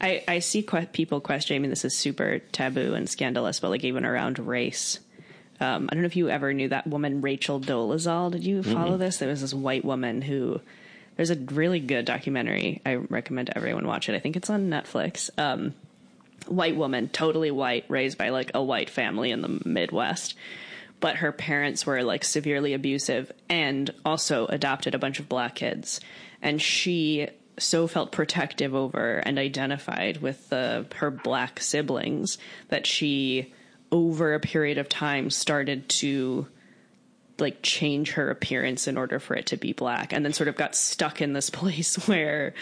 [0.00, 1.60] I, I see que- people questioning.
[1.60, 5.00] I mean, this is super taboo and scandalous, but like even around race.
[5.60, 8.30] Um, I don't know if you ever knew that woman Rachel Dolezal.
[8.30, 8.98] Did you follow mm-hmm.
[8.98, 9.16] this?
[9.16, 10.60] There was this white woman who.
[11.16, 12.80] There's a really good documentary.
[12.86, 14.14] I recommend everyone watch it.
[14.14, 15.30] I think it's on Netflix.
[15.36, 15.74] Um,
[16.50, 20.34] white woman, totally white, raised by like a white family in the Midwest.
[21.00, 26.00] But her parents were like severely abusive and also adopted a bunch of black kids.
[26.42, 32.38] And she so felt protective over and identified with the, her black siblings
[32.68, 33.52] that she,
[33.90, 36.46] over a period of time, started to
[37.38, 40.56] like change her appearance in order for it to be black and then sort of
[40.56, 42.54] got stuck in this place where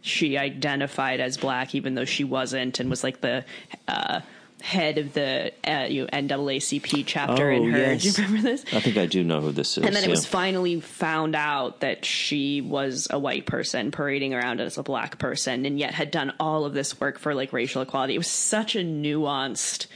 [0.00, 3.44] she identified as black even though she wasn't and was like the
[3.88, 4.20] uh,
[4.64, 7.78] head of the uh, you know, NAACP chapter oh, in her.
[7.78, 8.02] Yes.
[8.02, 8.64] Do you remember this?
[8.72, 9.84] I think I do know who this is.
[9.84, 10.08] And then yeah.
[10.08, 14.82] it was finally found out that she was a white person parading around as a
[14.82, 18.14] black person and yet had done all of this work for like racial equality.
[18.14, 19.86] It was such a nuanced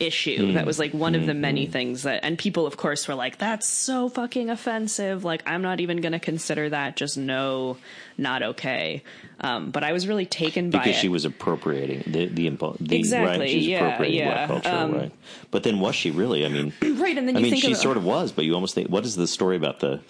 [0.00, 0.48] issue.
[0.48, 0.54] Mm.
[0.54, 1.20] That was like one mm.
[1.20, 1.72] of the many mm.
[1.72, 5.24] things that, and people, of course, were like, that's so fucking offensive.
[5.24, 6.96] Like, I'm not even going to consider that.
[6.96, 7.76] Just no,
[8.16, 9.02] not okay.
[9.40, 12.48] Um, but I was really taken by because she was appropriating the the,
[12.80, 13.50] the exactly, right?
[13.50, 14.46] She's yeah, appropriating yeah.
[14.46, 15.12] black culture, um, right?
[15.50, 16.44] But then was she really?
[16.44, 17.16] I mean, right?
[17.16, 19.16] And then I mean, she of, sort of was, but you almost think, what is
[19.16, 20.00] the story about the?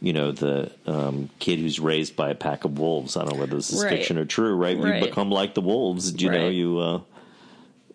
[0.00, 3.16] You know the um, kid who's raised by a pack of wolves.
[3.16, 3.90] I don't know whether this is right.
[3.90, 4.56] fiction or true.
[4.56, 4.76] Right?
[4.76, 4.96] right?
[4.96, 6.20] You become like the wolves.
[6.20, 7.00] You know you uh,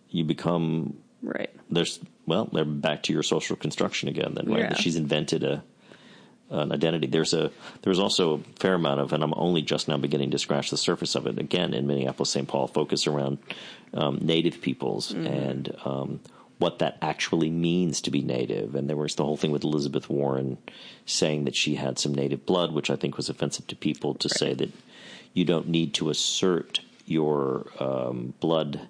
[0.10, 1.50] you become Right.
[1.70, 4.34] There's well, they're back to your social construction again.
[4.36, 4.74] Then right, yeah.
[4.76, 5.64] she's invented a
[6.50, 7.08] an identity.
[7.08, 10.40] There's a there's also a fair amount of, and I'm only just now beginning to
[10.40, 11.40] scratch the surface of it.
[11.40, 12.48] Again, in Minneapolis, St.
[12.48, 13.40] Paul, focus around
[13.94, 15.28] um, Native peoples mm-hmm.
[15.28, 16.20] and um,
[16.60, 18.76] what that actually means to be Native.
[18.76, 20.58] And there was the whole thing with Elizabeth Warren
[21.06, 24.28] saying that she had some Native blood, which I think was offensive to people to
[24.28, 24.38] right.
[24.38, 24.72] say that
[25.34, 28.88] you don't need to assert your um, blood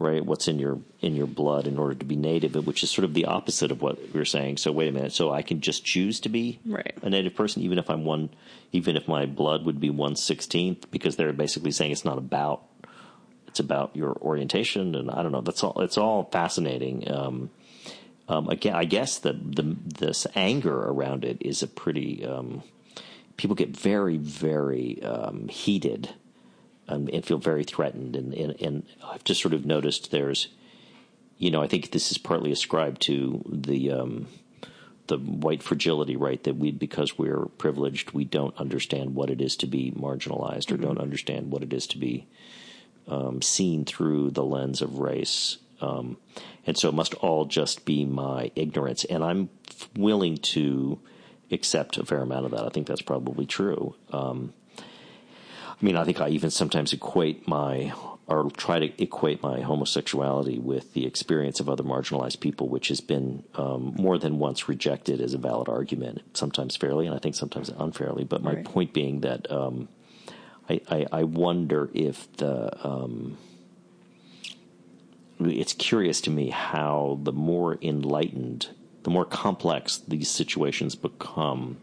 [0.00, 0.24] right?
[0.24, 3.14] What's in your in your blood in order to be native, which is sort of
[3.14, 4.56] the opposite of what we are saying.
[4.56, 5.12] So wait a minute.
[5.12, 6.96] So I can just choose to be right.
[7.02, 8.30] a native person, even if I'm one,
[8.72, 12.62] even if my blood would be one sixteenth, because they're basically saying it's not about
[13.46, 15.42] it's about your orientation, and I don't know.
[15.42, 15.80] That's all.
[15.82, 17.10] It's all fascinating.
[17.10, 17.50] Um,
[18.28, 22.24] um, again, I guess that the this anger around it is a pretty.
[22.24, 22.62] Um,
[23.36, 26.10] people get very, very um, heated
[26.90, 28.16] um, and feel very threatened.
[28.16, 30.48] And, and, and, I've just sort of noticed there's,
[31.38, 34.26] you know, I think this is partly ascribed to the um,
[35.06, 36.42] the white fragility, right?
[36.44, 40.74] That we, because we're privileged, we don't understand what it is to be marginalized or
[40.74, 40.84] mm-hmm.
[40.84, 42.28] don't understand what it is to be
[43.08, 45.58] um, seen through the lens of race.
[45.80, 46.16] Um,
[46.64, 49.04] and so it must all just be my ignorance.
[49.04, 49.50] And I'm
[49.96, 51.00] willing to
[51.50, 52.64] accept a fair amount of that.
[52.64, 53.96] I think that's probably true.
[54.12, 54.52] Um,
[55.80, 57.92] I mean, I think I even sometimes equate my
[58.26, 63.00] or try to equate my homosexuality with the experience of other marginalized people, which has
[63.00, 67.34] been um, more than once rejected as a valid argument, sometimes fairly, and I think
[67.34, 68.22] sometimes unfairly.
[68.22, 68.64] But my right.
[68.64, 69.88] point being that um,
[70.68, 73.36] I, I, I, wonder if the um,
[75.40, 78.68] it's curious to me how the more enlightened,
[79.02, 81.78] the more complex these situations become,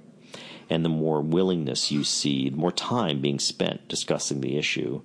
[0.69, 5.02] and the more willingness you see, the more time being spent discussing the issue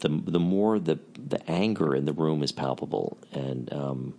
[0.00, 4.14] the the more the the anger in the room is palpable, and um,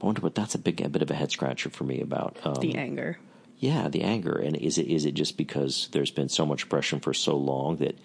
[0.00, 2.38] I wonder what that's a big a bit of a head scratcher for me about
[2.44, 3.18] um, the anger.
[3.58, 7.00] Yeah, the anger, and is it is it just because there's been so much oppression
[7.00, 7.98] for so long that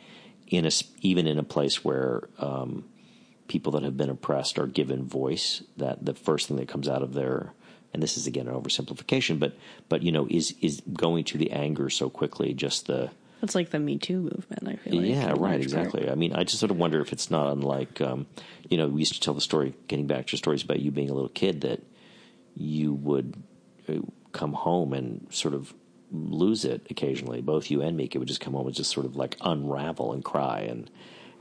[0.47, 0.71] in a
[1.01, 2.85] even in a place where um,
[3.47, 7.01] people that have been oppressed are given voice, that the first thing that comes out
[7.01, 7.53] of their
[7.95, 9.55] and this is again an oversimplification, but
[9.89, 13.09] but you know is is going to the anger so quickly just the
[13.41, 14.67] it's like the Me Too movement.
[14.67, 15.07] I feel like.
[15.07, 15.61] Yeah, right.
[15.61, 16.01] Exactly.
[16.01, 16.11] Part.
[16.11, 18.25] I mean, I just sort of wonder if it's not unlike, um,
[18.69, 21.09] you know, we used to tell the story, getting back to stories about you being
[21.09, 21.81] a little kid, that
[22.55, 23.35] you would
[23.87, 23.99] uh,
[24.31, 25.73] come home and sort of
[26.11, 27.41] lose it occasionally.
[27.41, 30.23] Both you and Mika would just come home and just sort of like unravel and
[30.23, 30.89] cry and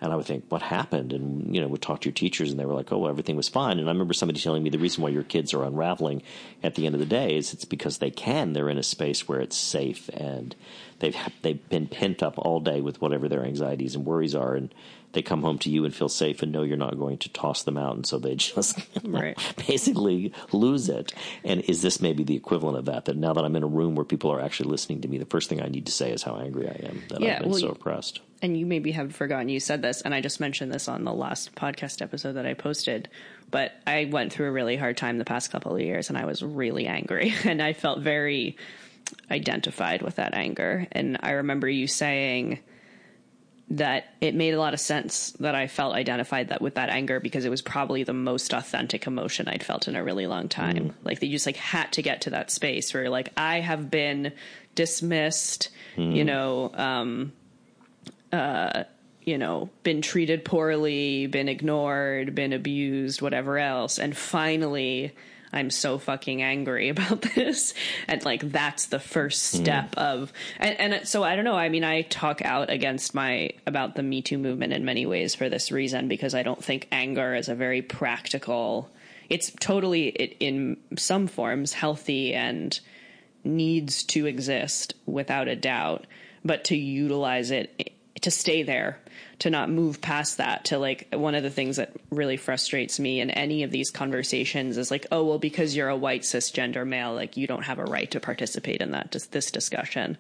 [0.00, 1.12] and I would think, what happened?
[1.12, 3.36] And, you know, would talk to your teachers and they were like, oh, well, everything
[3.36, 3.78] was fine.
[3.78, 6.22] And I remember somebody telling me the reason why your kids are unraveling
[6.62, 8.52] at the end of the day is it's because they can.
[8.52, 10.54] They're in a space where it's safe and
[10.98, 14.54] they've, they've been pent up all day with whatever their anxieties and worries are.
[14.54, 14.74] And
[15.14, 17.62] they come home to you and feel safe and know you're not going to toss
[17.62, 17.96] them out.
[17.96, 19.38] And so they just right.
[19.66, 21.14] basically lose it.
[21.44, 23.06] And is this maybe the equivalent of that?
[23.06, 25.24] That now that I'm in a room where people are actually listening to me, the
[25.24, 27.50] first thing I need to say is how angry I am that yeah, I've been
[27.50, 28.20] well, so oppressed.
[28.44, 31.14] And you maybe have forgotten you said this, and I just mentioned this on the
[31.14, 33.08] last podcast episode that I posted.
[33.50, 36.26] But I went through a really hard time the past couple of years, and I
[36.26, 38.58] was really angry, and I felt very
[39.30, 40.86] identified with that anger.
[40.92, 42.58] And I remember you saying
[43.70, 47.20] that it made a lot of sense that I felt identified that with that anger
[47.20, 50.76] because it was probably the most authentic emotion I'd felt in a really long time.
[50.76, 50.94] Mm.
[51.02, 54.34] Like you just like had to get to that space where like I have been
[54.74, 56.14] dismissed, mm.
[56.14, 57.32] you know, um,
[58.35, 58.85] uh,
[59.23, 65.15] you know, been treated poorly, been ignored, been abused, whatever else, and finally
[65.55, 67.73] I'm so fucking angry about this.
[68.09, 69.62] And like, that's the first hmm.
[69.62, 70.02] step mm.
[70.02, 71.55] of, and, and so I don't know.
[71.55, 75.35] I mean, I talk out against my, about the Me Too movement in many ways
[75.35, 78.90] for this reason, because I don't think anger is a very practical,
[79.31, 82.78] it's totally it, in some forms healthy and
[83.44, 86.06] needs to exist without a doubt,
[86.44, 87.93] but to utilize it
[88.24, 88.98] to stay there
[89.38, 93.20] to not move past that to like one of the things that really frustrates me
[93.20, 97.14] in any of these conversations is like oh well because you're a white cisgender male
[97.14, 100.16] like you don't have a right to participate in that this discussion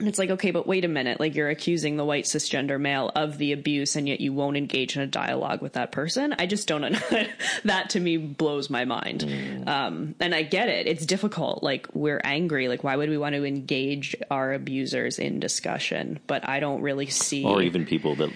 [0.00, 1.20] it's like, okay, but wait a minute.
[1.20, 4.96] Like, you're accusing the white cisgender male of the abuse, and yet you won't engage
[4.96, 6.34] in a dialogue with that person.
[6.38, 6.98] I just don't know.
[7.64, 9.20] that to me blows my mind.
[9.20, 9.68] Mm.
[9.68, 10.86] Um, and I get it.
[10.86, 11.62] It's difficult.
[11.62, 12.68] Like, we're angry.
[12.68, 16.20] Like, why would we want to engage our abusers in discussion?
[16.26, 17.44] But I don't really see.
[17.44, 18.30] Or even people that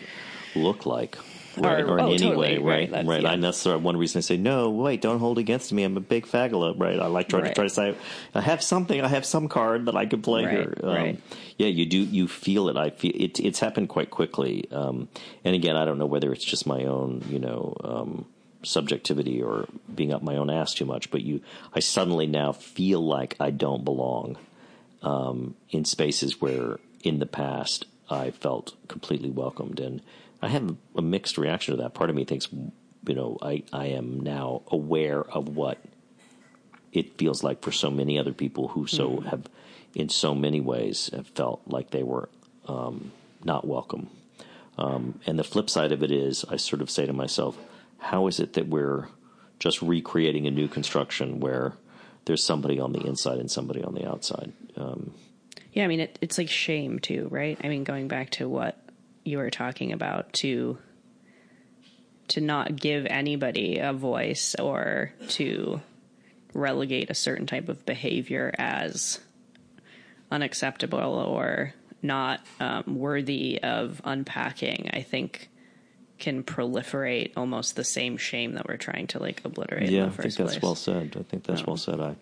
[0.54, 1.16] look like
[1.58, 1.82] right?
[1.82, 2.90] Or, or in oh, any totally, way, right?
[2.90, 3.06] Right.
[3.06, 3.22] right.
[3.22, 3.32] Yeah.
[3.32, 4.70] I, that's one reason I say no.
[4.70, 5.82] Wait, don't hold against me.
[5.82, 6.98] I'm a big fagula, right?
[6.98, 7.48] I like trying right.
[7.50, 7.94] to try to say
[8.34, 9.00] I have something.
[9.00, 10.52] I have some card that I could play right.
[10.52, 10.74] here.
[10.82, 11.20] Um, right.
[11.58, 11.98] Yeah, you do.
[11.98, 12.76] You feel it.
[12.76, 13.40] I feel it.
[13.40, 14.68] It's happened quite quickly.
[14.70, 15.08] Um,
[15.44, 17.76] and again, I don't know whether it's just my own, you know.
[17.82, 18.26] Um,
[18.62, 21.42] subjectivity or being up my own ass too much, but you,
[21.74, 24.38] I suddenly now feel like I don't belong
[25.02, 29.80] um, in spaces where in the past I felt completely welcomed.
[29.80, 30.02] And
[30.44, 31.94] I have a mixed reaction to that.
[31.94, 35.78] Part of me thinks, you know, I, I am now aware of what
[36.92, 39.28] it feels like for so many other people who so mm-hmm.
[39.28, 39.46] have,
[39.94, 42.28] in so many ways, have felt like they were
[42.68, 43.10] um,
[43.42, 44.10] not welcome.
[44.76, 47.56] Um, and the flip side of it is, I sort of say to myself,
[47.98, 49.08] how is it that we're
[49.58, 51.72] just recreating a new construction where
[52.26, 54.52] there's somebody on the inside and somebody on the outside?
[54.76, 55.14] Um,
[55.72, 57.58] yeah, I mean, it, it's like shame too, right?
[57.64, 58.78] I mean, going back to what
[59.24, 60.78] you were talking about to
[62.28, 65.80] to not give anybody a voice or to
[66.54, 69.20] relegate a certain type of behavior as
[70.30, 75.50] unacceptable or not um, worthy of unpacking, I think
[76.18, 79.90] can proliferate almost the same shame that we're trying to like obliterate.
[79.90, 80.62] Yeah, I think that's place.
[80.62, 81.16] well said.
[81.18, 82.00] I think that's um, well said.
[82.00, 82.16] I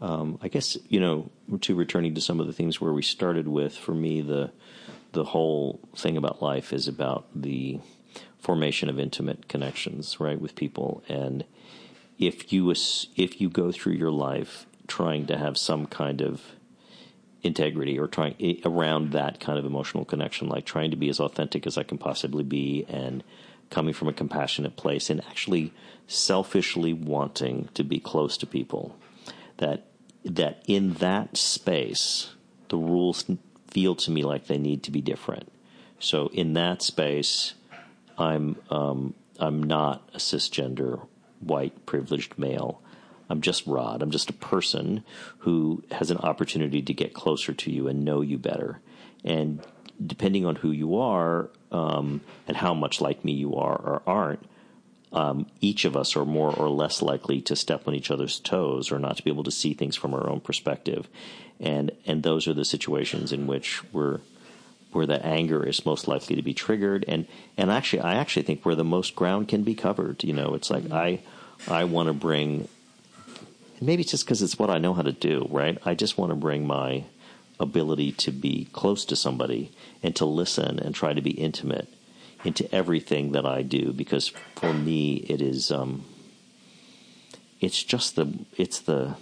[0.00, 1.30] um, I guess you know,
[1.62, 4.50] to returning to some of the things where we started with, for me, the
[5.16, 7.80] the whole thing about life is about the
[8.38, 11.02] formation of intimate connections, right, with people.
[11.08, 11.42] And
[12.18, 16.42] if you if you go through your life trying to have some kind of
[17.42, 21.18] integrity or trying eh, around that kind of emotional connection, like trying to be as
[21.18, 23.24] authentic as I can possibly be and
[23.70, 25.72] coming from a compassionate place and actually
[26.06, 28.94] selfishly wanting to be close to people,
[29.56, 29.86] that
[30.26, 32.34] that in that space
[32.68, 33.24] the rules
[33.76, 35.52] feel to me like they need to be different.
[35.98, 37.52] So in that space,
[38.16, 41.06] I'm um, I'm not a cisgender
[41.40, 42.80] white privileged male.
[43.28, 44.00] I'm just Rod.
[44.00, 45.04] I'm just a person
[45.40, 48.80] who has an opportunity to get closer to you and know you better.
[49.26, 49.60] And
[50.06, 54.42] depending on who you are um, and how much like me you are or aren't,
[55.12, 58.90] um, each of us are more or less likely to step on each other's toes
[58.90, 61.08] or not to be able to see things from our own perspective.
[61.60, 64.20] And and those are the situations in which we're
[64.92, 67.26] where the anger is most likely to be triggered and
[67.56, 70.70] and actually I actually think where the most ground can be covered you know it's
[70.70, 70.94] like mm-hmm.
[70.94, 71.20] I
[71.68, 72.68] I want to bring
[73.80, 76.30] maybe it's just because it's what I know how to do right I just want
[76.30, 77.04] to bring my
[77.60, 79.70] ability to be close to somebody
[80.02, 81.88] and to listen and try to be intimate
[82.44, 86.04] into everything that I do because for me it is um
[87.60, 89.16] it's just the it's the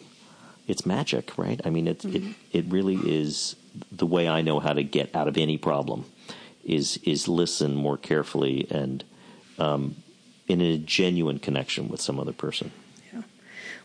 [0.67, 2.33] it's magic right I mean it mm-hmm.
[2.53, 3.57] it it really is
[3.91, 6.05] the way I know how to get out of any problem
[6.65, 9.05] is is listen more carefully and
[9.59, 9.97] um,
[10.49, 12.73] in a genuine connection with some other person.
[13.13, 13.23] Yeah.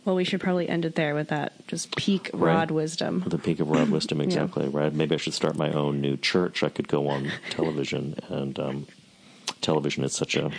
[0.05, 2.53] Well, we should probably end it there with that just peak right.
[2.53, 3.23] rod wisdom.
[3.27, 4.65] The peak of rod wisdom, exactly.
[4.65, 4.71] yeah.
[4.73, 4.93] Right.
[4.93, 6.63] Maybe I should start my own new church.
[6.63, 8.87] I could go on television, and um,
[9.61, 10.51] television is such a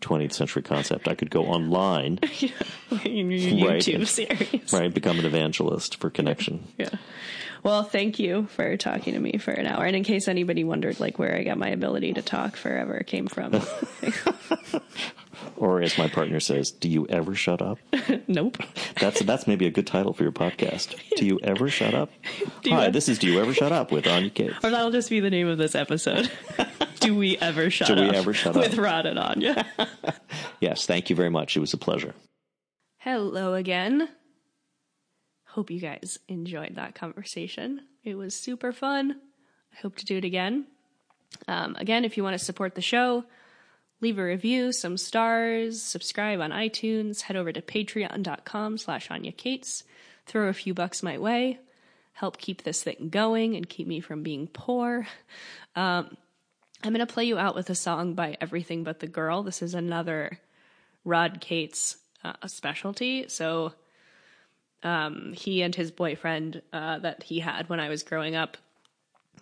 [0.00, 1.08] 20th century concept.
[1.08, 2.50] I could go online, yeah.
[3.04, 3.28] in
[3.64, 4.92] right, YouTube series, right?
[4.92, 6.66] Become an evangelist for connection.
[6.78, 6.90] yeah.
[7.62, 9.84] Well, thank you for talking to me for an hour.
[9.84, 13.26] And in case anybody wondered, like where I got my ability to talk forever came
[13.26, 13.52] from.
[15.56, 17.78] or as my partner says, "Do you ever shut up?"
[18.28, 18.58] nope.
[19.00, 20.94] That's that's maybe a good title for your podcast.
[21.16, 22.10] Do you ever shut up?
[22.66, 24.64] Hi, this is Do you ever shut up with Anya Kaats.
[24.64, 26.30] Or that'll just be the name of this episode.
[27.00, 27.98] Do we ever shut Do up?
[27.98, 29.66] Do we ever shut with up with Rod and Anya?
[30.60, 31.56] yes, thank you very much.
[31.56, 32.14] It was a pleasure.
[32.98, 34.08] Hello again.
[35.44, 37.80] Hope you guys enjoyed that conversation.
[38.04, 39.20] It was super fun.
[39.72, 40.66] I hope to do it again.
[41.48, 43.24] Um, again, if you want to support the show,
[44.00, 49.84] leave a review, some stars, subscribe on iTunes, head over to patreon.com slash Anya Kaats,
[50.26, 51.58] throw a few bucks my way,
[52.12, 55.06] help keep this thing going and keep me from being poor.
[55.74, 56.16] Um,
[56.82, 59.42] I'm going to play you out with a song by Everything But the Girl.
[59.42, 60.40] This is another
[61.04, 63.26] Rod Kaats uh, specialty.
[63.28, 63.74] So
[64.82, 68.56] um, he and his boyfriend uh, that he had when I was growing up,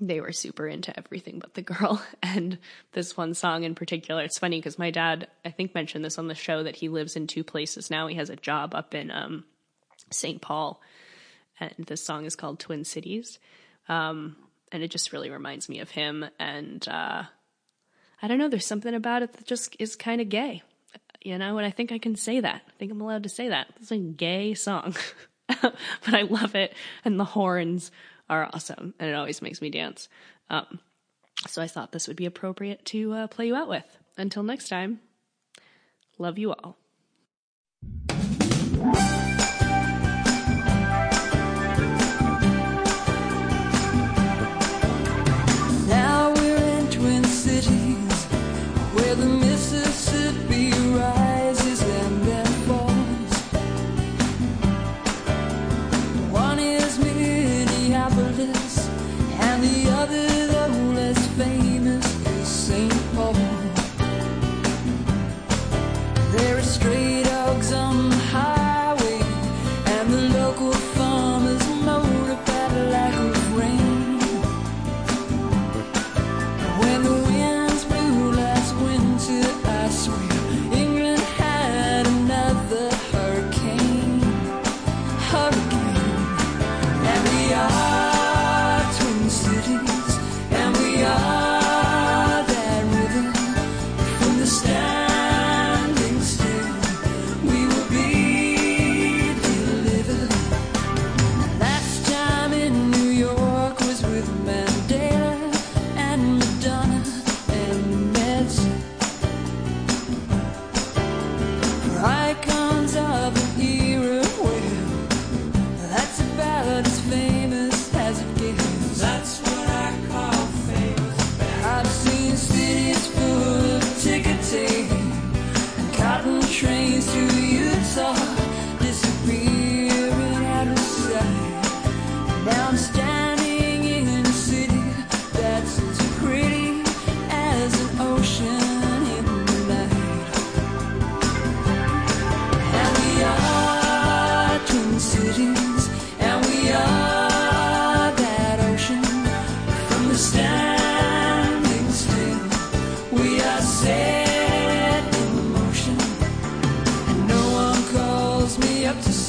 [0.01, 2.03] they were super into everything but the girl.
[2.23, 2.59] And
[2.93, 6.27] this one song in particular, it's funny because my dad, I think, mentioned this on
[6.27, 8.09] the show that he lives in two places now.
[8.09, 9.45] He has a job up in um,
[10.11, 10.41] St.
[10.41, 10.81] Paul,
[11.61, 13.39] and this song is called Twin Cities.
[13.89, 14.37] Um,
[14.73, 16.25] and it just really reminds me of him.
[16.39, 17.23] And uh,
[18.21, 20.63] I don't know, there's something about it that just is kind of gay.
[21.23, 22.63] You know, and I think I can say that.
[22.67, 23.69] I think I'm allowed to say that.
[23.81, 24.95] It's a gay song.
[25.63, 25.75] but
[26.09, 26.75] I love it.
[27.05, 27.91] And the horns
[28.29, 28.95] are awesome.
[28.99, 30.09] And it always makes me dance.
[30.51, 30.81] Um,
[31.47, 33.99] so I thought this would be appropriate to uh, play you out with.
[34.17, 35.01] Until next time,
[36.19, 36.79] love you all.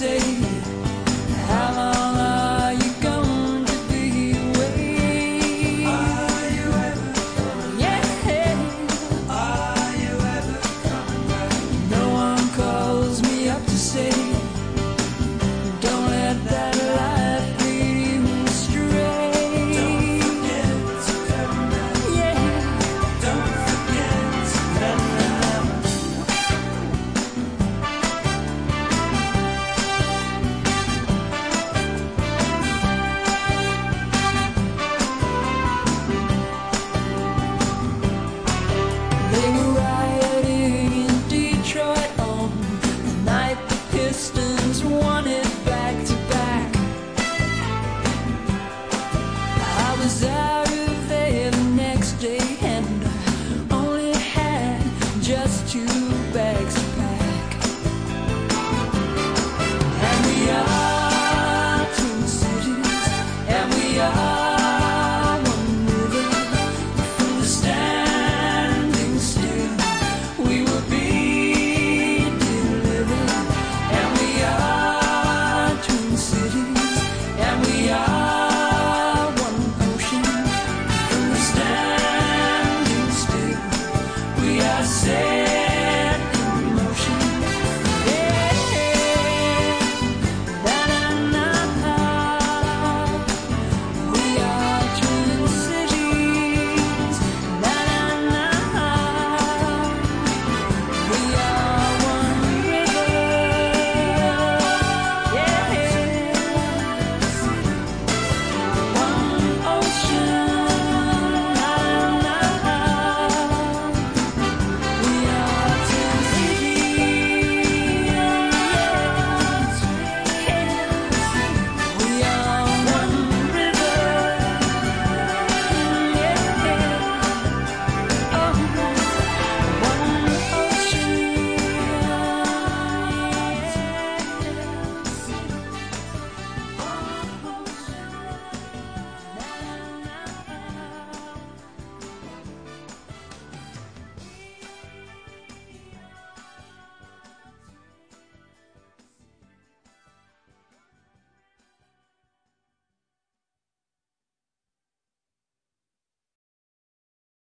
[0.06, 0.45] say